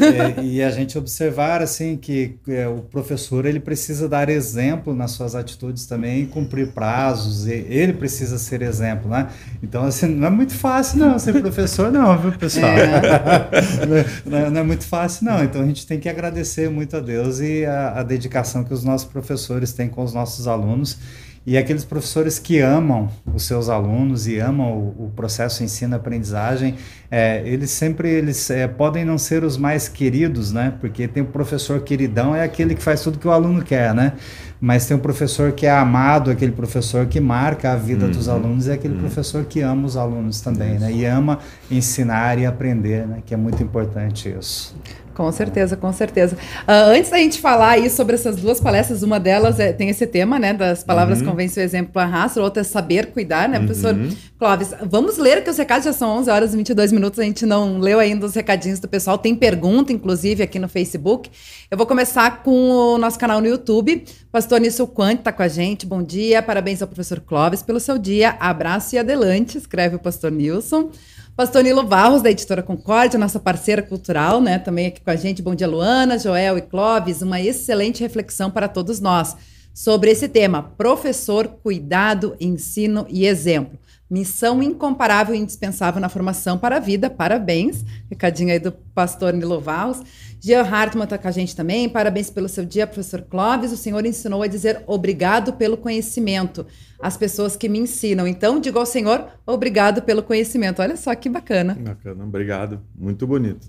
[0.00, 5.12] É, e a gente observar assim que é, o professor ele precisa dar exemplo nas
[5.12, 9.28] suas atitudes também, cumprir prazos, ele precisa ser exemplo, né?
[9.62, 12.70] Então assim não é muito fácil não ser professor não, viu pessoal?
[12.70, 13.86] É.
[14.26, 15.42] não, é, não, é muito fácil não.
[15.42, 18.84] Então a gente tem que agradecer muito a Deus e a, a dedicação que os
[18.84, 20.98] nossos professores têm com os nossos alunos
[21.46, 26.74] e aqueles professores que amam os seus alunos e amam o, o processo ensino-aprendizagem,
[27.10, 30.74] é, eles sempre eles é, podem não ser os mais queridos, né?
[30.80, 34.12] Porque tem o professor queridão, é aquele que faz tudo que o aluno quer, né?
[34.60, 38.12] Mas tem o professor que é amado, aquele professor que marca a vida uhum.
[38.12, 39.00] dos alunos, e aquele uhum.
[39.00, 40.84] professor que ama os alunos também, isso.
[40.84, 40.92] né?
[40.92, 41.38] E ama
[41.70, 43.22] ensinar e aprender, né?
[43.24, 44.76] Que é muito importante isso.
[45.14, 46.36] Com certeza, com certeza.
[46.62, 50.06] Uh, antes da gente falar aí sobre essas duas palestras, uma delas é, tem esse
[50.06, 51.26] tema, né, das palavras uhum.
[51.26, 53.66] convence o exemplo arrasta, outra é saber cuidar, né, uhum.
[53.66, 53.96] professor
[54.38, 54.72] Clóvis?
[54.88, 57.78] Vamos ler que os recados já são 11 horas e 22 minutos, a gente não
[57.78, 61.30] leu ainda os recadinhos do pessoal, tem pergunta, inclusive, aqui no Facebook.
[61.70, 64.04] Eu vou começar com o nosso canal no YouTube.
[64.30, 67.98] Pastor Nício Quante está com a gente, bom dia, parabéns ao professor Clóvis pelo seu
[67.98, 70.90] dia, abraço e adelante, escreve o pastor Nilson.
[71.36, 74.58] Pastor Nilo Barros, da Editora Concórdia, nossa parceira cultural, né?
[74.58, 75.40] Também aqui com a gente.
[75.40, 77.22] Bom dia, Luana, Joel e Clóvis.
[77.22, 79.36] Uma excelente reflexão para todos nós
[79.72, 83.78] sobre esse tema: professor, cuidado, ensino e exemplo.
[84.10, 87.08] Missão incomparável e indispensável na formação para a vida.
[87.08, 87.84] Parabéns.
[88.10, 90.02] Recadinho aí do pastor Nilo Valls.
[90.40, 91.86] Jean Hartmann está com a gente também.
[91.86, 93.72] Parabéns pelo seu dia, professor Clóvis.
[93.72, 96.66] O senhor ensinou a dizer obrigado pelo conhecimento.
[96.98, 98.26] As pessoas que me ensinam.
[98.26, 100.80] Então, digo ao senhor, obrigado pelo conhecimento.
[100.80, 101.76] Olha só que bacana.
[101.78, 102.80] Bacana, obrigado.
[102.98, 103.68] Muito bonito.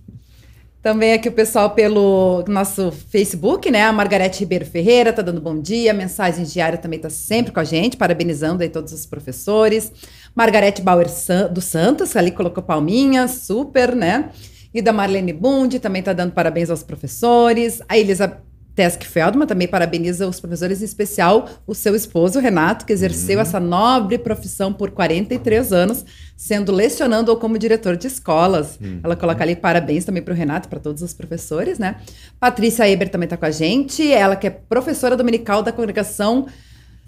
[0.82, 3.84] Também aqui o pessoal pelo nosso Facebook, né?
[3.84, 5.93] A Margarete Ribeiro Ferreira tá dando bom dia.
[5.93, 9.91] Mensagens diárias também tá sempre com a gente, parabenizando aí todos os professores.
[10.34, 11.07] Margarete Bauer
[11.51, 14.32] dos Santos, ali colocou palminhas, super, né?
[14.74, 17.82] E da Marlene Bund também tá dando parabéns aos professores.
[17.89, 18.41] A Elisa
[18.74, 23.41] Tesk Feldman também parabeniza os professores, em especial o seu esposo, Renato, que exerceu uhum.
[23.41, 26.05] essa nobre profissão por 43 anos,
[26.38, 28.80] sendo lecionando ou como diretor de escolas.
[28.82, 29.01] Uhum.
[29.03, 31.97] Ela coloca ali parabéns também para o Renato, para todos os professores, né?
[32.39, 36.47] Patrícia Eber também está com a gente, ela que é professora dominical da congregação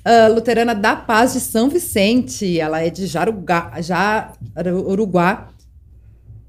[0.05, 2.59] uh, luterana da Paz de São Vicente.
[2.59, 4.33] Ela é de Jarugá, já,
[4.85, 5.45] Uruguai,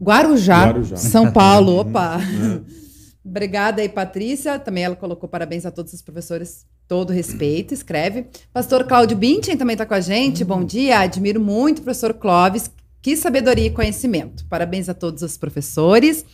[0.04, 1.80] Guarujá, Guarujá, São Paulo.
[1.80, 2.18] Opa!
[2.18, 2.64] Uhum.
[3.24, 4.58] Obrigada aí, Patrícia.
[4.58, 8.26] Também ela colocou parabéns a todos os professores, todo respeito, escreve.
[8.52, 10.44] Pastor Cláudio Bintin também está com a gente.
[10.44, 12.70] Bom dia, admiro muito o professor Clóvis.
[13.00, 14.44] Que sabedoria e conhecimento.
[14.46, 16.24] Parabéns a todos os professores.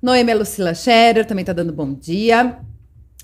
[0.00, 2.58] Noemi Lucila Scherer também está dando bom dia.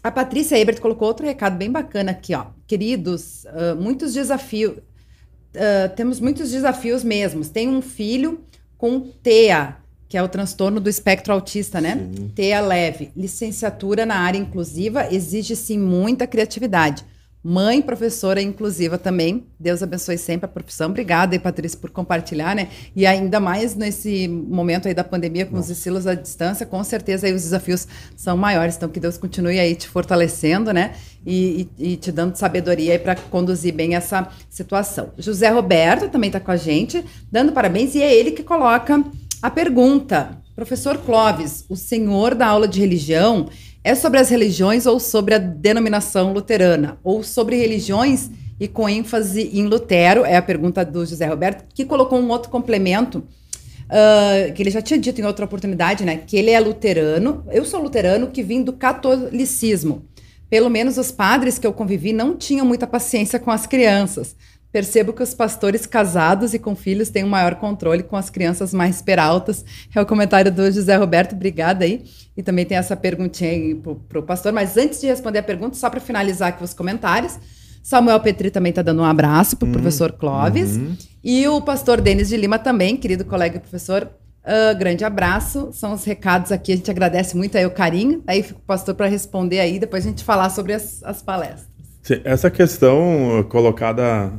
[0.02, 2.46] A Patrícia Ebert colocou outro recado bem bacana aqui, ó.
[2.66, 4.76] Queridos, uh, muitos desafios.
[4.76, 7.48] Uh, temos muitos desafios mesmos.
[7.48, 8.40] Tem um filho
[8.76, 9.76] com TEA,
[10.14, 12.08] que é o transtorno do espectro autista, né?
[12.14, 12.28] Sim.
[12.36, 13.10] TEA leve.
[13.16, 17.04] Licenciatura na área inclusiva exige sim muita criatividade.
[17.42, 19.44] Mãe professora inclusiva também.
[19.58, 20.88] Deus abençoe sempre a profissão.
[20.88, 22.68] Obrigada aí, Patrícia, por compartilhar, né?
[22.94, 25.72] E ainda mais nesse momento aí da pandemia, com Nossa.
[25.72, 28.76] os estilos à distância, com certeza aí os desafios são maiores.
[28.76, 30.94] Então, que Deus continue aí te fortalecendo, né?
[31.26, 35.10] E, e, e te dando sabedoria aí para conduzir bem essa situação.
[35.18, 39.04] José Roberto também está com a gente, dando parabéns, e é ele que coloca
[39.44, 43.46] a pergunta, professor Clóvis, o senhor da aula de religião
[43.84, 46.98] é sobre as religiões ou sobre a denominação luterana?
[47.04, 50.24] Ou sobre religiões e com ênfase em Lutero?
[50.24, 53.18] É a pergunta do José Roberto, que colocou um outro complemento.
[53.18, 56.16] Uh, que ele já tinha dito em outra oportunidade, né?
[56.16, 57.44] Que ele é luterano.
[57.52, 60.08] Eu sou luterano que vim do catolicismo.
[60.48, 64.34] Pelo menos os padres que eu convivi não tinham muita paciência com as crianças.
[64.74, 68.74] Percebo que os pastores casados e com filhos têm um maior controle com as crianças
[68.74, 69.64] mais peraltas.
[69.94, 72.02] É o comentário do José Roberto, obrigada aí.
[72.36, 74.52] E também tem essa perguntinha aí para o pastor.
[74.52, 77.38] Mas antes de responder a pergunta, só para finalizar aqui os comentários,
[77.84, 80.76] Samuel Petri também está dando um abraço para o hum, professor Clóvis.
[80.76, 80.96] Uhum.
[81.22, 84.10] E o pastor Denis de Lima também, querido colega e professor.
[84.42, 85.68] Uh, grande abraço.
[85.72, 86.72] São os recados aqui.
[86.72, 88.24] A gente agradece muito aí o carinho.
[88.26, 91.68] Aí fica o pastor para responder aí, depois a gente falar sobre as, as palestras.
[92.02, 94.32] Sim, essa questão colocada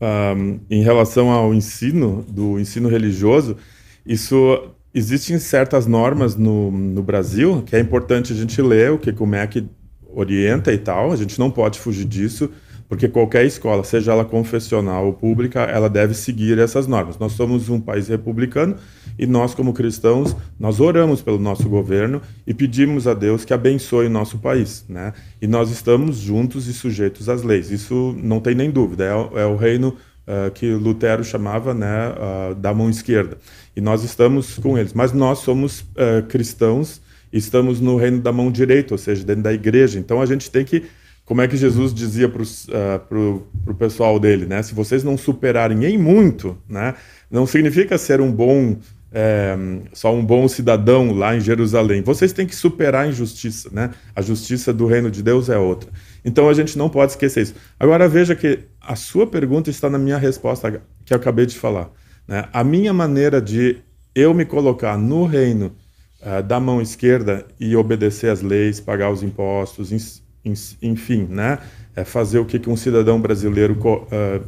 [0.00, 3.56] um, em relação ao ensino, do ensino religioso,
[4.06, 9.14] isso existem certas normas no, no Brasil que é importante a gente ler o que
[9.18, 9.66] o MEC
[10.14, 12.50] orienta e tal, a gente não pode fugir disso,
[12.88, 17.18] porque qualquer escola, seja ela confessional ou pública, ela deve seguir essas normas.
[17.18, 18.76] Nós somos um país republicano
[19.18, 24.06] e nós, como cristãos, nós oramos pelo nosso governo e pedimos a Deus que abençoe
[24.06, 25.12] o nosso país, né?
[25.42, 27.70] E nós estamos juntos e sujeitos às leis.
[27.70, 29.04] Isso não tem nem dúvida.
[29.04, 33.38] É, é o reino uh, que Lutero chamava, né, uh, da mão esquerda.
[33.74, 34.92] E nós estamos com eles.
[34.92, 37.00] Mas nós somos uh, cristãos,
[37.32, 39.98] estamos no reino da mão direita, ou seja, dentro da igreja.
[39.98, 40.84] Então a gente tem que
[41.24, 44.62] como é que Jesus dizia para uh, o pessoal dele, né?
[44.62, 46.94] Se vocês não superarem em muito, né?
[47.30, 48.78] Não significa ser um bom
[49.12, 49.56] é,
[49.92, 52.02] só um bom cidadão lá em Jerusalém.
[52.02, 53.90] Vocês têm que superar a injustiça, né?
[54.14, 55.90] A justiça do reino de Deus é outra.
[56.24, 57.54] Então a gente não pode esquecer isso.
[57.78, 61.90] Agora veja que a sua pergunta está na minha resposta que eu acabei de falar.
[62.26, 62.44] Né?
[62.52, 63.78] A minha maneira de
[64.14, 65.72] eu me colocar no reino
[66.20, 70.22] uh, da mão esquerda e obedecer às leis, pagar os impostos,
[70.82, 71.58] enfim, né?
[71.94, 74.44] É fazer o que, que um cidadão brasileiro uh,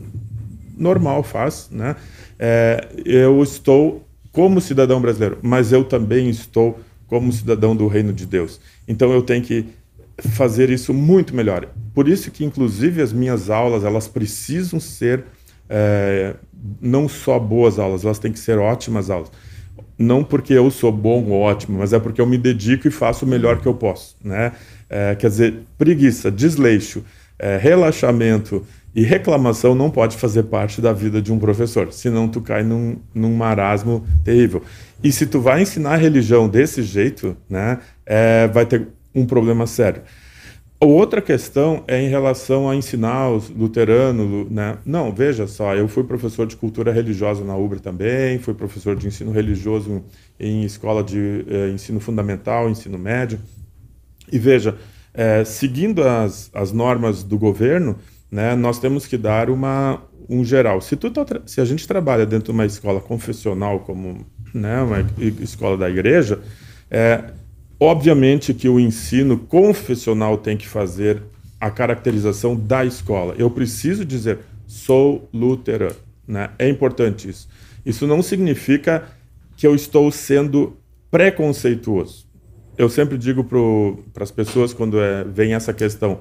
[0.77, 1.97] normal faz, né?
[2.39, 8.25] É, eu estou como cidadão brasileiro, mas eu também estou como cidadão do reino de
[8.25, 8.61] Deus.
[8.87, 9.67] Então eu tenho que
[10.29, 11.69] fazer isso muito melhor.
[11.95, 15.25] Por isso que, inclusive, as minhas aulas elas precisam ser
[15.69, 16.35] é,
[16.81, 19.31] não só boas aulas, elas têm que ser ótimas aulas.
[19.99, 23.25] Não porque eu sou bom ou ótimo, mas é porque eu me dedico e faço
[23.25, 24.53] o melhor que eu posso, né?
[24.89, 27.05] É, quer dizer, preguiça, desleixo,
[27.39, 32.41] é, relaxamento e reclamação não pode fazer parte da vida de um professor, senão tu
[32.41, 34.63] cai num, num marasmo terrível.
[35.03, 40.03] E se tu vai ensinar religião desse jeito, né, é, vai ter um problema sério.
[40.81, 44.79] outra questão é em relação a ensinar os luteranos, né?
[44.85, 49.07] Não, veja só, eu fui professor de cultura religiosa na UBRA também, fui professor de
[49.07, 50.03] ensino religioso
[50.39, 53.39] em escola de eh, ensino fundamental, ensino médio.
[54.33, 54.77] E veja,
[55.13, 57.97] eh, seguindo as, as normas do governo,
[58.31, 60.81] né, nós temos que dar uma, um geral.
[60.81, 64.25] Se, tu tá, se a gente trabalha dentro de uma escola confessional, como
[64.55, 65.05] né, uma
[65.41, 66.41] escola da igreja,
[66.91, 67.25] é,
[67.79, 71.23] obviamente que o ensino confessional tem que fazer
[71.61, 73.35] a caracterização da escola.
[73.37, 75.97] Eu preciso dizer, sou luterano.
[76.27, 76.49] Né?
[76.59, 77.49] É importante isso.
[77.85, 79.05] Isso não significa
[79.57, 80.77] que eu estou sendo
[81.11, 82.27] preconceituoso.
[82.79, 86.21] Eu sempre digo para as pessoas quando é, vem essa questão,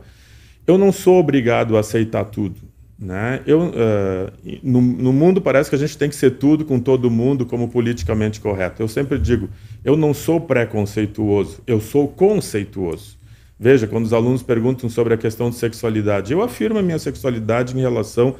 [0.70, 2.62] eu não sou obrigado a aceitar tudo.
[2.98, 3.42] Né?
[3.48, 7.10] Eu, uh, no, no, mundo parece que a gente tem que ser tudo com todo
[7.10, 8.84] mundo como politicamente correto.
[8.84, 9.50] Eu sempre digo,
[9.84, 13.18] eu não sou preconceituoso, eu sou conceituoso.
[13.60, 17.76] Veja, quando os alunos perguntam sobre a questão de sexualidade, eu afirmo a minha sexualidade
[17.76, 18.36] em relação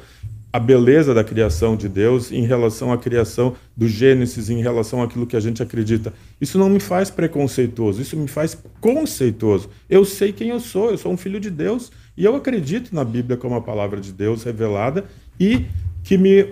[0.52, 5.26] à beleza da criação de Deus, em relação à criação do Gênesis, em relação àquilo
[5.26, 6.12] que a gente acredita.
[6.40, 9.68] Isso não me faz preconceituoso, isso me faz conceituoso.
[9.88, 11.90] Eu sei quem eu sou, eu sou um filho de Deus
[12.20, 15.06] e eu acredito na Bíblia como a palavra de Deus revelada
[15.40, 15.64] e
[16.04, 16.48] que me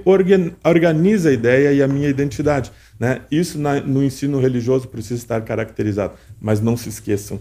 [0.65, 2.73] organiza a ideia e a minha identidade.
[2.99, 3.21] Né?
[3.31, 7.39] Isso na, no ensino religioso precisa estar caracterizado, mas não se esqueçam,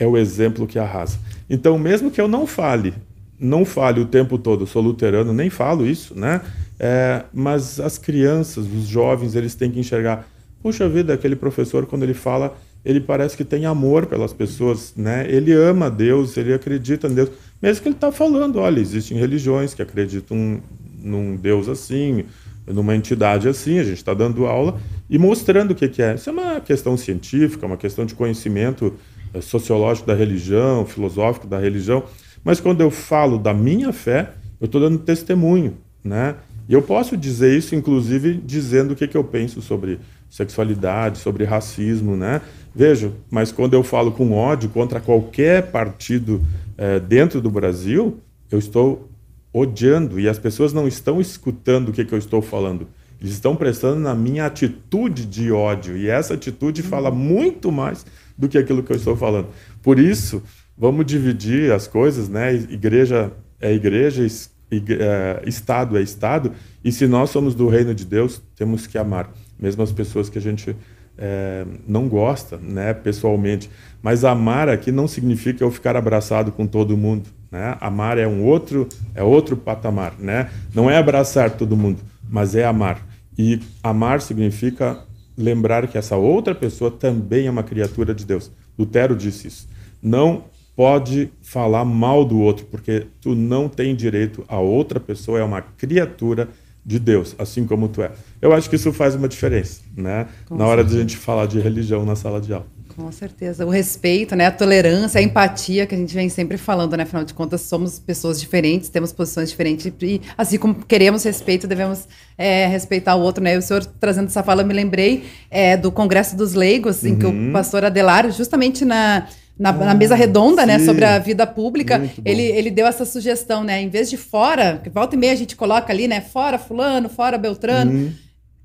[0.00, 1.18] é o exemplo que arrasa.
[1.50, 2.94] Então, mesmo que eu não fale,
[3.38, 6.40] não fale o tempo todo, sou luterano, nem falo isso, né?
[6.80, 10.26] É, mas as crianças, os jovens, eles têm que enxergar,
[10.62, 12.56] puxa vida, aquele professor quando ele fala,
[12.86, 15.26] ele parece que tem amor pelas pessoas, né?
[15.28, 17.30] Ele ama Deus, ele acredita em Deus.
[17.60, 20.62] Mesmo que ele está falando, olha, existem religiões que acreditam
[21.02, 22.24] num Deus assim,
[22.64, 24.80] numa entidade assim, a gente está dando aula
[25.10, 26.14] e mostrando o que, que, é.
[26.14, 28.94] Isso é uma questão científica, uma questão de conhecimento
[29.34, 32.04] eh, sociológico da religião, filosófico da religião.
[32.44, 34.30] Mas quando eu falo da minha fé,
[34.60, 36.36] eu estou dando testemunho, né?
[36.68, 39.98] E eu posso dizer isso, inclusive, dizendo o que, que eu penso sobre
[40.30, 42.40] sexualidade, sobre racismo, né?
[42.76, 46.42] Veja, mas quando eu falo com ódio contra qualquer partido
[46.76, 48.20] é, dentro do Brasil,
[48.50, 49.08] eu estou
[49.50, 52.86] odiando e as pessoas não estão escutando o que, que eu estou falando.
[53.18, 58.04] Eles estão prestando na minha atitude de ódio e essa atitude fala muito mais
[58.36, 59.48] do que aquilo que eu estou falando.
[59.82, 60.42] Por isso,
[60.76, 62.54] vamos dividir as coisas, né?
[62.54, 64.26] Igreja é igreja,
[64.70, 66.52] é, Estado é Estado,
[66.84, 70.36] e se nós somos do reino de Deus, temos que amar, mesmo as pessoas que
[70.36, 70.76] a gente
[71.18, 73.70] é, não gosta, né, pessoalmente.
[74.02, 77.28] Mas amar aqui não significa eu ficar abraçado com todo mundo.
[77.50, 77.76] Né?
[77.80, 80.50] Amar é um outro, é outro patamar, né?
[80.74, 81.98] Não é abraçar todo mundo,
[82.28, 83.06] mas é amar.
[83.38, 84.98] E amar significa
[85.36, 88.50] lembrar que essa outra pessoa também é uma criatura de Deus.
[88.78, 89.68] Lutero disse isso.
[90.02, 90.44] Não
[90.74, 95.62] pode falar mal do outro, porque tu não tem direito a outra pessoa é uma
[95.62, 98.12] criatura de Deus, assim como tu é.
[98.40, 100.28] Eu acho que isso faz uma diferença, né?
[100.46, 102.66] Com na hora de a gente falar de religião na sala de aula.
[102.96, 103.66] Com certeza.
[103.66, 104.46] O respeito, né?
[104.46, 107.02] a tolerância, a empatia que a gente vem sempre falando, né?
[107.02, 112.08] Afinal de contas, somos pessoas diferentes, temos posições diferentes e, assim como queremos respeito, devemos
[112.38, 113.58] é, respeitar o outro, né?
[113.58, 117.08] O senhor trazendo essa fala, eu me lembrei é, do Congresso dos Leigos, uhum.
[117.10, 117.52] em que o uhum.
[117.52, 119.26] pastor Adelário, justamente na
[119.58, 120.80] na, ah, na, mesa redonda, né, sim.
[120.80, 124.80] né, sobre a vida pública, ele, ele deu essa sugestão, né, em vez de fora,
[124.82, 128.12] que volta e meia a gente coloca ali, né, fora fulano, fora Beltrano, hum.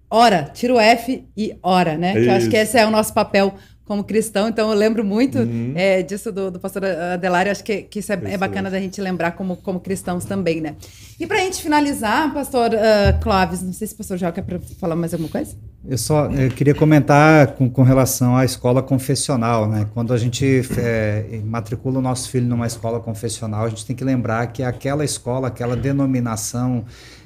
[0.09, 2.91] ora, tira o F e ora, né, é que eu acho que esse é o
[2.91, 3.55] nosso papel
[3.91, 5.73] como cristão, então eu lembro muito uhum.
[5.75, 9.01] é, disso do, do pastor Adelário, acho que, que isso é, é, bacana da gente
[9.01, 10.77] lembrar como, como cristãos também, né.
[11.19, 14.45] E para a gente finalizar, pastor uh, Clóvis, não sei se o pastor João quer
[14.79, 15.57] falar mais alguma coisa?
[15.85, 19.85] Eu só eu queria comentar com, com relação à escola confessional, né?
[19.93, 24.05] Quando a gente é, matricula o nosso filho numa escola confessional, a gente tem que
[24.05, 26.85] lembrar que aquela escola, aquela denominação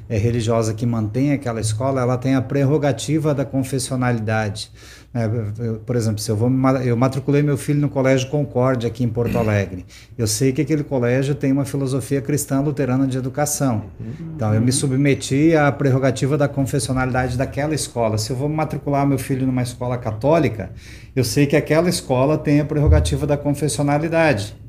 [0.10, 4.72] é, religiosa que mantém aquela escola, ela tem a prerrogativa da confessionalidade.
[5.16, 5.30] É,
[5.86, 6.52] por exemplo, se eu vou
[6.84, 9.86] eu matriculei meu filho no Colégio Concórdia aqui em Porto Alegre.
[10.18, 13.86] Eu sei que aquele colégio tem uma filosofia cristã luterana de educação.
[14.36, 18.18] Então eu me submeti à prerrogativa da confessionalidade daquela escola.
[18.18, 20.72] Se eu vou matricular meu filho numa escola católica,
[21.16, 24.65] eu sei que aquela escola tem a prerrogativa da confessionalidade.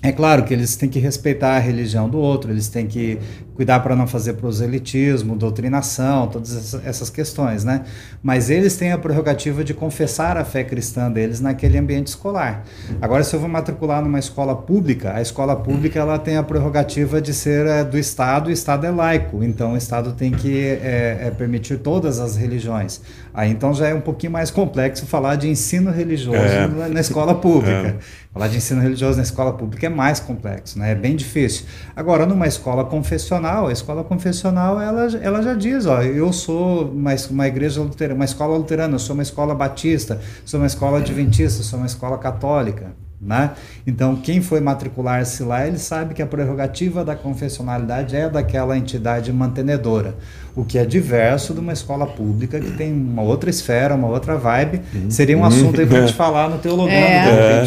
[0.00, 3.18] É claro que eles têm que respeitar a religião do outro, eles têm que
[3.58, 7.82] cuidar para não fazer proselitismo, doutrinação, todas essas questões, né?
[8.22, 12.64] Mas eles têm a prerrogativa de confessar a fé cristã deles naquele ambiente escolar.
[13.02, 17.20] Agora, se eu vou matricular numa escola pública, a escola pública ela tem a prerrogativa
[17.20, 21.18] de ser é, do Estado, o Estado é laico, então o Estado tem que é,
[21.22, 23.00] é, permitir todas as religiões.
[23.34, 26.38] Aí então já é um pouquinho mais complexo falar de ensino religioso
[26.76, 27.96] na, na, escola pública.
[28.32, 30.92] Falar de ensino religioso na escola pública é mais complexo, né?
[30.92, 31.66] É bem difícil.
[31.96, 37.10] Agora, numa escola confessional, a escola confessional, ela, ela já diz, ó, eu sou uma,
[37.30, 41.62] uma igreja luterana, uma escola luterana, eu sou uma escola batista, sou uma escola adventista,
[41.62, 42.92] sou uma escola católica.
[43.20, 43.50] Né?
[43.84, 49.32] Então, quem foi matricular-se lá, ele sabe que a prerrogativa da confessionalidade é daquela entidade
[49.32, 50.14] mantenedora,
[50.54, 54.36] o que é diverso de uma escola pública que tem uma outra esfera, uma outra
[54.36, 54.82] vibe.
[54.94, 55.10] Uhum.
[55.10, 56.94] Seria um assunto aí para a gente falar no teologando.
[56.94, 57.64] É,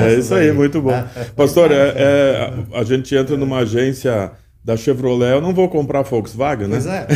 [0.00, 1.02] é, é isso aí, muito bom.
[1.34, 4.32] Pastor, é, é, a gente entra numa agência
[4.64, 6.80] da Chevrolet, eu não vou comprar Volkswagen, né?
[6.80, 7.06] Pois é.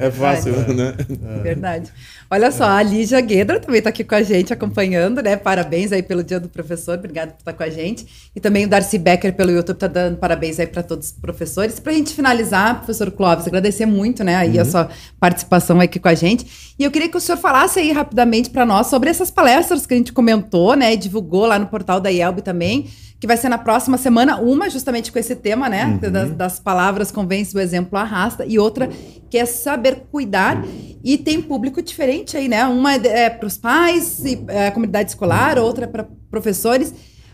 [0.06, 0.74] é fácil, Verdade.
[0.74, 0.94] né?
[1.38, 1.42] É.
[1.42, 1.92] Verdade.
[2.28, 5.36] Olha só, a Lígia Guedra também está aqui com a gente, acompanhando, né?
[5.36, 8.32] Parabéns aí pelo Dia do Professor, obrigado por estar com a gente.
[8.34, 11.78] E também o Darcy Becker pelo YouTube está dando parabéns aí para todos os professores.
[11.78, 14.62] Para a gente finalizar, professor Clóvis, agradecer muito, né, aí uhum.
[14.62, 14.88] a sua
[15.20, 16.74] participação aqui com a gente.
[16.76, 19.94] E eu queria que o senhor falasse aí rapidamente para nós sobre essas palestras que
[19.94, 22.88] a gente comentou, né, e divulgou lá no portal da IELB também
[23.20, 25.86] que vai ser na próxima semana, uma justamente com esse tema, né?
[25.86, 26.12] Uhum.
[26.12, 28.88] Das, das, palavras convence, o exemplo arrasta, e outra
[29.30, 30.62] que é saber cuidar.
[31.02, 32.66] E tem público diferente aí, né?
[32.66, 36.92] Uma é, é para os pais e é, a comunidade escolar, outra é para professores.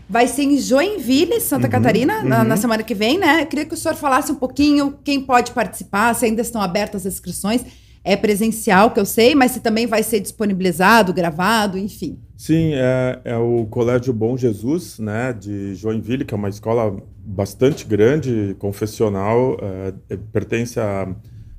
[0.09, 2.27] Vai ser em Joinville, Santa uhum, Catarina, uhum.
[2.27, 3.41] Na, na, semana que vem, né?
[3.41, 7.05] Eu queria que o senhor falasse um pouquinho quem pode participar, se ainda estão abertas
[7.05, 7.65] as inscrições.
[8.03, 12.19] É presencial, que eu sei, mas se também vai ser disponibilizado, gravado, enfim.
[12.43, 17.85] Sim, é, é, o Colégio Bom Jesus, né, de Joinville, que é uma escola bastante
[17.85, 21.07] grande, confessional, é, é pertence à,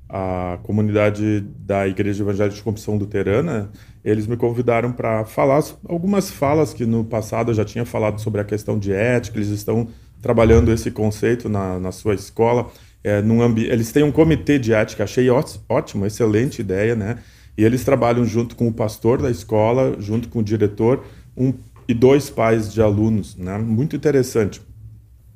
[0.09, 3.71] à comunidade da Igreja Evangélica de Confissão Luterana.
[4.05, 8.41] Eles me convidaram para falar algumas falas que no passado eu já tinha falado sobre
[8.41, 9.87] a questão de ética, eles estão
[10.21, 12.69] trabalhando esse conceito na, na sua escola.
[13.05, 13.67] É, num ambi...
[13.67, 17.19] Eles têm um comitê de ética, achei ótimo, excelente ideia, né?
[17.57, 21.05] E eles trabalham junto com o pastor da escola, junto com o diretor,
[21.37, 21.53] um
[21.89, 23.59] e dois pais de alunos, né?
[23.59, 24.61] Muito interessante.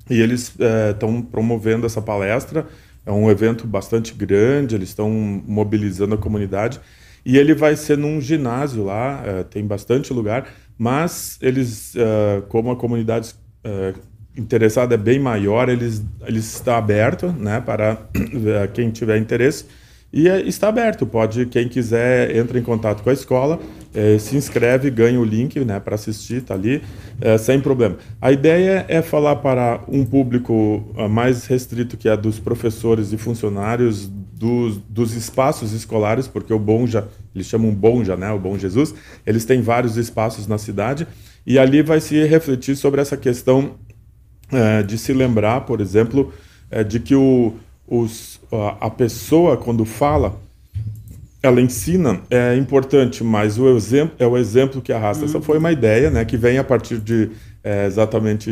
[0.09, 0.55] E eles
[0.91, 2.67] estão é, promovendo essa palestra.
[3.05, 4.75] É um evento bastante grande.
[4.75, 6.81] Eles estão mobilizando a comunidade
[7.25, 9.23] e ele vai ser num ginásio lá.
[9.25, 10.49] É, tem bastante lugar,
[10.79, 13.35] mas eles, é, como a comunidade
[14.37, 17.99] interessada é bem maior, eles eles está aberto, né, para
[18.73, 19.65] quem tiver interesse
[20.17, 23.61] e é, está aberto, pode, quem quiser, entra em contato com a escola,
[23.95, 26.83] é, se inscreve, ganha o link né, para assistir, está ali,
[27.21, 27.99] é, sem problema.
[28.19, 33.19] A ideia é falar para um público ah, mais restrito, que é dos professores e
[33.19, 38.95] funcionários dos, dos espaços escolares, porque o Bonja, eles chamam Bonja, né, o Bom Jesus,
[39.27, 41.07] eles têm vários espaços na cidade,
[41.47, 43.75] e ali vai se refletir sobre essa questão
[44.87, 46.33] de se lembrar, por exemplo,
[46.89, 47.53] de que o
[47.89, 50.39] os, a, a pessoa, quando fala,
[51.43, 55.25] ela ensina, é importante, mas o exemplo é o exemplo que arrasta.
[55.25, 55.31] Uhum.
[55.31, 57.31] Essa foi uma ideia, né, que vem a partir de
[57.63, 58.51] é, exatamente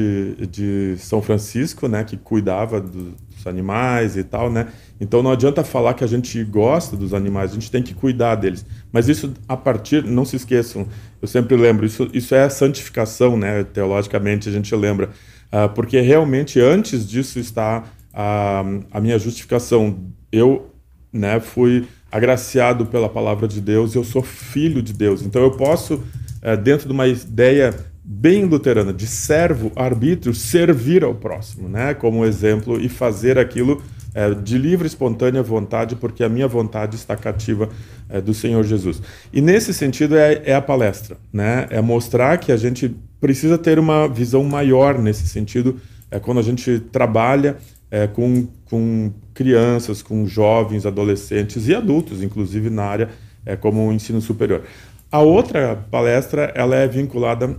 [0.50, 4.68] de São Francisco, né, que cuidava do, dos animais e tal, né.
[5.00, 8.36] Então não adianta falar que a gente gosta dos animais, a gente tem que cuidar
[8.36, 8.64] deles.
[8.92, 10.86] Mas isso a partir, não se esqueçam,
[11.20, 15.10] eu sempre lembro, isso, isso é santificação, né, teologicamente a gente lembra,
[15.52, 19.98] uh, porque realmente antes disso está a, a minha justificação.
[20.30, 20.70] Eu
[21.12, 25.22] né, fui agraciado pela palavra de Deus, eu sou filho de Deus.
[25.22, 26.02] Então eu posso,
[26.40, 32.24] é, dentro de uma ideia bem luterana de servo, arbítrio, servir ao próximo, né, como
[32.24, 33.82] exemplo, e fazer aquilo
[34.14, 37.68] é, de livre, espontânea vontade, porque a minha vontade está cativa
[38.08, 39.02] é, do Senhor Jesus.
[39.32, 43.78] E nesse sentido é, é, a palestra, né, é mostrar que a gente precisa ter
[43.78, 47.56] uma visão maior nesse sentido, é quando a gente trabalha
[47.94, 53.08] é, com, com crianças, com jovens, adolescentes e adultos, inclusive na área
[53.46, 54.64] é, como o ensino superior.
[55.12, 57.56] A outra palestra ela é vinculada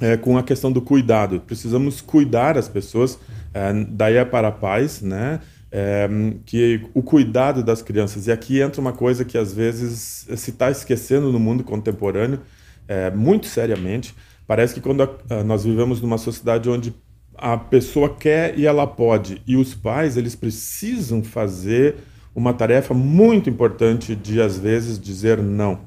[0.00, 1.38] é, com a questão do cuidado.
[1.40, 3.18] Precisamos cuidar as pessoas,
[3.52, 5.40] é, daí é para pais, né?
[5.70, 6.08] É,
[6.46, 8.28] que o cuidado das crianças.
[8.28, 12.40] E aqui entra uma coisa que às vezes se está esquecendo no mundo contemporâneo,
[12.88, 14.14] é, muito seriamente.
[14.46, 16.94] Parece que quando a, a, nós vivemos numa sociedade onde
[17.42, 19.42] a pessoa quer e ela pode.
[19.44, 21.96] E os pais, eles precisam fazer
[22.32, 25.80] uma tarefa muito importante de, às vezes, dizer não.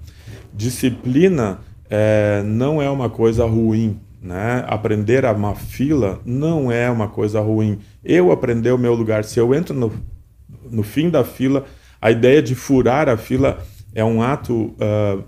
[0.54, 3.98] Disciplina é, não é uma coisa ruim.
[4.22, 4.66] Né?
[4.68, 7.80] Aprender a uma fila não é uma coisa ruim.
[8.04, 9.24] Eu aprender o meu lugar.
[9.24, 9.94] Se eu entro no,
[10.70, 11.64] no fim da fila,
[12.02, 13.60] a ideia de furar a fila
[13.94, 15.24] é um ato uh,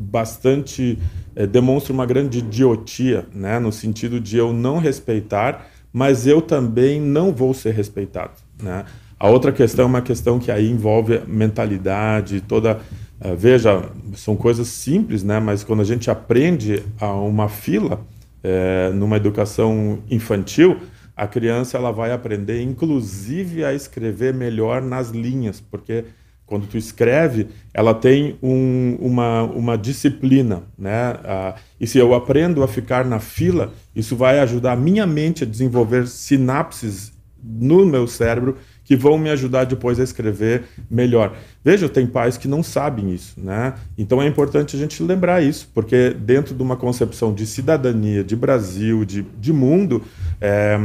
[0.00, 0.98] bastante
[1.36, 7.00] é, demonstra uma grande idiotia, né, no sentido de eu não respeitar, mas eu também
[7.00, 8.32] não vou ser respeitado,
[8.62, 8.84] né?
[9.18, 12.80] A outra questão é uma questão que aí envolve mentalidade, toda
[13.20, 18.00] uh, veja, são coisas simples, né, mas quando a gente aprende a uma fila,
[18.42, 20.78] é, numa educação infantil,
[21.14, 26.06] a criança ela vai aprender, inclusive, a escrever melhor nas linhas, porque
[26.50, 31.14] quando tu escreve, ela tem um, uma, uma disciplina, né?
[31.24, 35.44] Ah, e se eu aprendo a ficar na fila, isso vai ajudar a minha mente
[35.44, 41.36] a desenvolver sinapses no meu cérebro que vão me ajudar depois a escrever melhor.
[41.64, 43.74] Veja, tem pais que não sabem isso, né?
[43.96, 48.34] Então é importante a gente lembrar isso, porque dentro de uma concepção de cidadania, de
[48.34, 50.02] Brasil, de, de mundo,
[50.40, 50.76] é,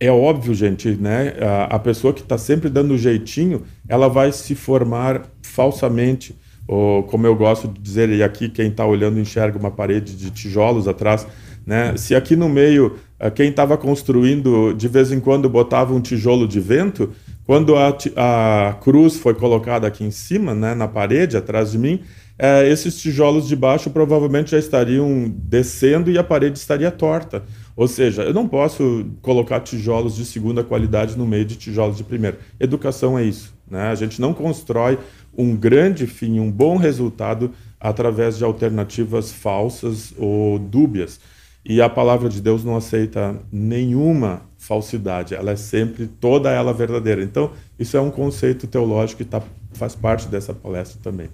[0.00, 1.34] é óbvio, gente, né?
[1.40, 6.34] A, a pessoa que está sempre dando jeitinho, ela vai se formar falsamente.
[6.66, 10.30] Ou, como eu gosto de dizer, e aqui quem está olhando enxerga uma parede de
[10.30, 11.26] tijolos atrás.
[11.66, 11.94] Né?
[11.96, 16.48] Se aqui no meio, eh, quem estava construindo, de vez em quando botava um tijolo
[16.48, 17.10] de vento,
[17.44, 22.00] quando a, a cruz foi colocada aqui em cima, né, na parede, atrás de mim,
[22.38, 27.42] é, esses tijolos de baixo provavelmente já estariam descendo e a parede estaria torta.
[27.80, 32.04] Ou seja, eu não posso colocar tijolos de segunda qualidade no meio de tijolos de
[32.04, 32.38] primeira.
[32.60, 33.54] Educação é isso.
[33.66, 33.84] Né?
[33.84, 34.98] A gente não constrói
[35.34, 41.18] um grande fim, um bom resultado através de alternativas falsas ou dúbias.
[41.64, 47.22] E a palavra de Deus não aceita nenhuma falsidade, ela é sempre toda ela verdadeira.
[47.22, 51.30] Então, isso é um conceito teológico que tá, faz parte dessa palestra também.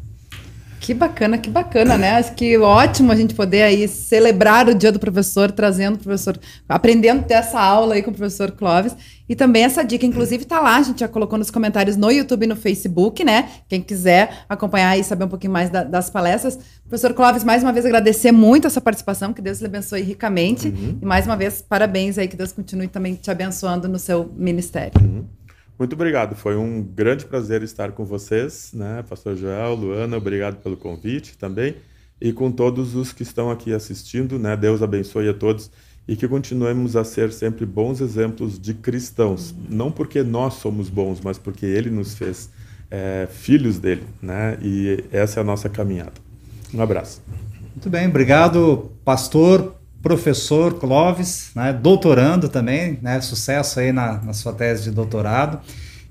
[0.81, 2.13] Que bacana, que bacana, né?
[2.13, 6.39] Acho que ótimo a gente poder aí celebrar o dia do professor, trazendo o professor,
[6.69, 8.95] aprendendo ter essa aula aí com o professor Clóvis.
[9.29, 12.45] E também essa dica, inclusive, tá lá, a gente já colocou nos comentários no YouTube
[12.45, 13.49] e no Facebook, né?
[13.69, 16.59] Quem quiser acompanhar e saber um pouquinho mais da, das palestras.
[16.89, 20.69] Professor Clóvis, mais uma vez agradecer muito a sua participação, que Deus lhe abençoe ricamente.
[20.69, 20.99] Uhum.
[21.03, 25.01] E mais uma vez, parabéns aí, que Deus continue também te abençoando no seu ministério.
[25.01, 25.25] Uhum.
[25.79, 30.75] Muito obrigado, foi um grande prazer estar com vocês, né, Pastor Joel, Luana, obrigado pelo
[30.75, 31.77] convite também,
[32.19, 35.71] e com todos os que estão aqui assistindo, né, Deus abençoe a todos
[36.09, 41.21] e que continuemos a ser sempre bons exemplos de cristãos, não porque nós somos bons,
[41.21, 42.49] mas porque Ele nos fez
[42.91, 46.15] é, filhos dele, né, e essa é a nossa caminhada.
[46.73, 47.23] Um abraço.
[47.75, 54.53] Muito bem, obrigado, pastor, professor Clóvis, né, doutorando também, né, sucesso aí na, na sua
[54.53, 55.59] tese de doutorado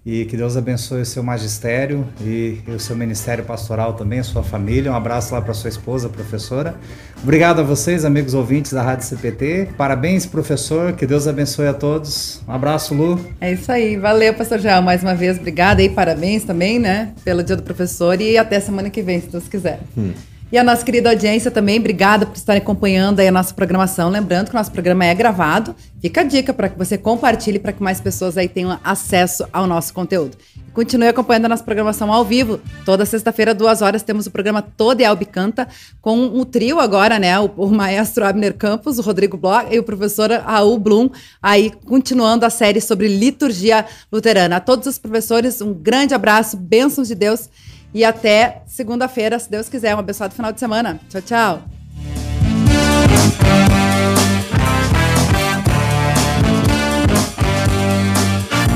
[0.05, 4.23] e que Deus abençoe o seu magistério e, e, o seu ministério pastoral também, a
[4.23, 4.91] sua família.
[4.91, 6.75] Um abraço lá para sua esposa, professora.
[7.23, 9.69] Obrigado a vocês, amigos ouvintes da Rádio CPT.
[9.77, 10.91] Parabéns, professor.
[10.91, 12.41] Que Deus abençoe a todos.
[12.45, 13.17] Um abraço, Lu.
[13.39, 13.95] É isso aí.
[13.95, 15.37] Valeu, pastor Joel, mais uma vez.
[15.37, 19.29] Obrigada e parabéns também, né, pelo Dia do Professor e até semana que vem, se
[19.29, 19.79] Deus quiser.
[19.97, 20.11] Hum.
[20.51, 24.09] E a nossa querida audiência também, obrigada por estarem acompanhando aí a nossa programação.
[24.09, 25.75] Lembrando que o nosso programa é gravado.
[25.99, 29.65] Fica a dica para que você compartilhe para que mais pessoas aí tenham acesso ao
[29.65, 30.37] nosso conteúdo.
[30.71, 32.59] Continue acompanhando a nossa programação ao vivo.
[32.85, 35.67] Toda sexta-feira, duas horas, temos o programa Todo é Albi Canta,
[35.99, 37.39] com o trio agora, né?
[37.39, 41.09] O, o maestro Abner Campos, o Rodrigo Bloch e o professor Raul Blum,
[41.41, 44.57] aí continuando a série sobre liturgia luterana.
[44.57, 47.49] A todos os professores, um grande abraço, bênçãos de Deus
[47.95, 49.95] e até segunda-feira, se Deus quiser.
[49.95, 50.99] Um abençoado final de semana.
[51.09, 51.74] Tchau, tchau.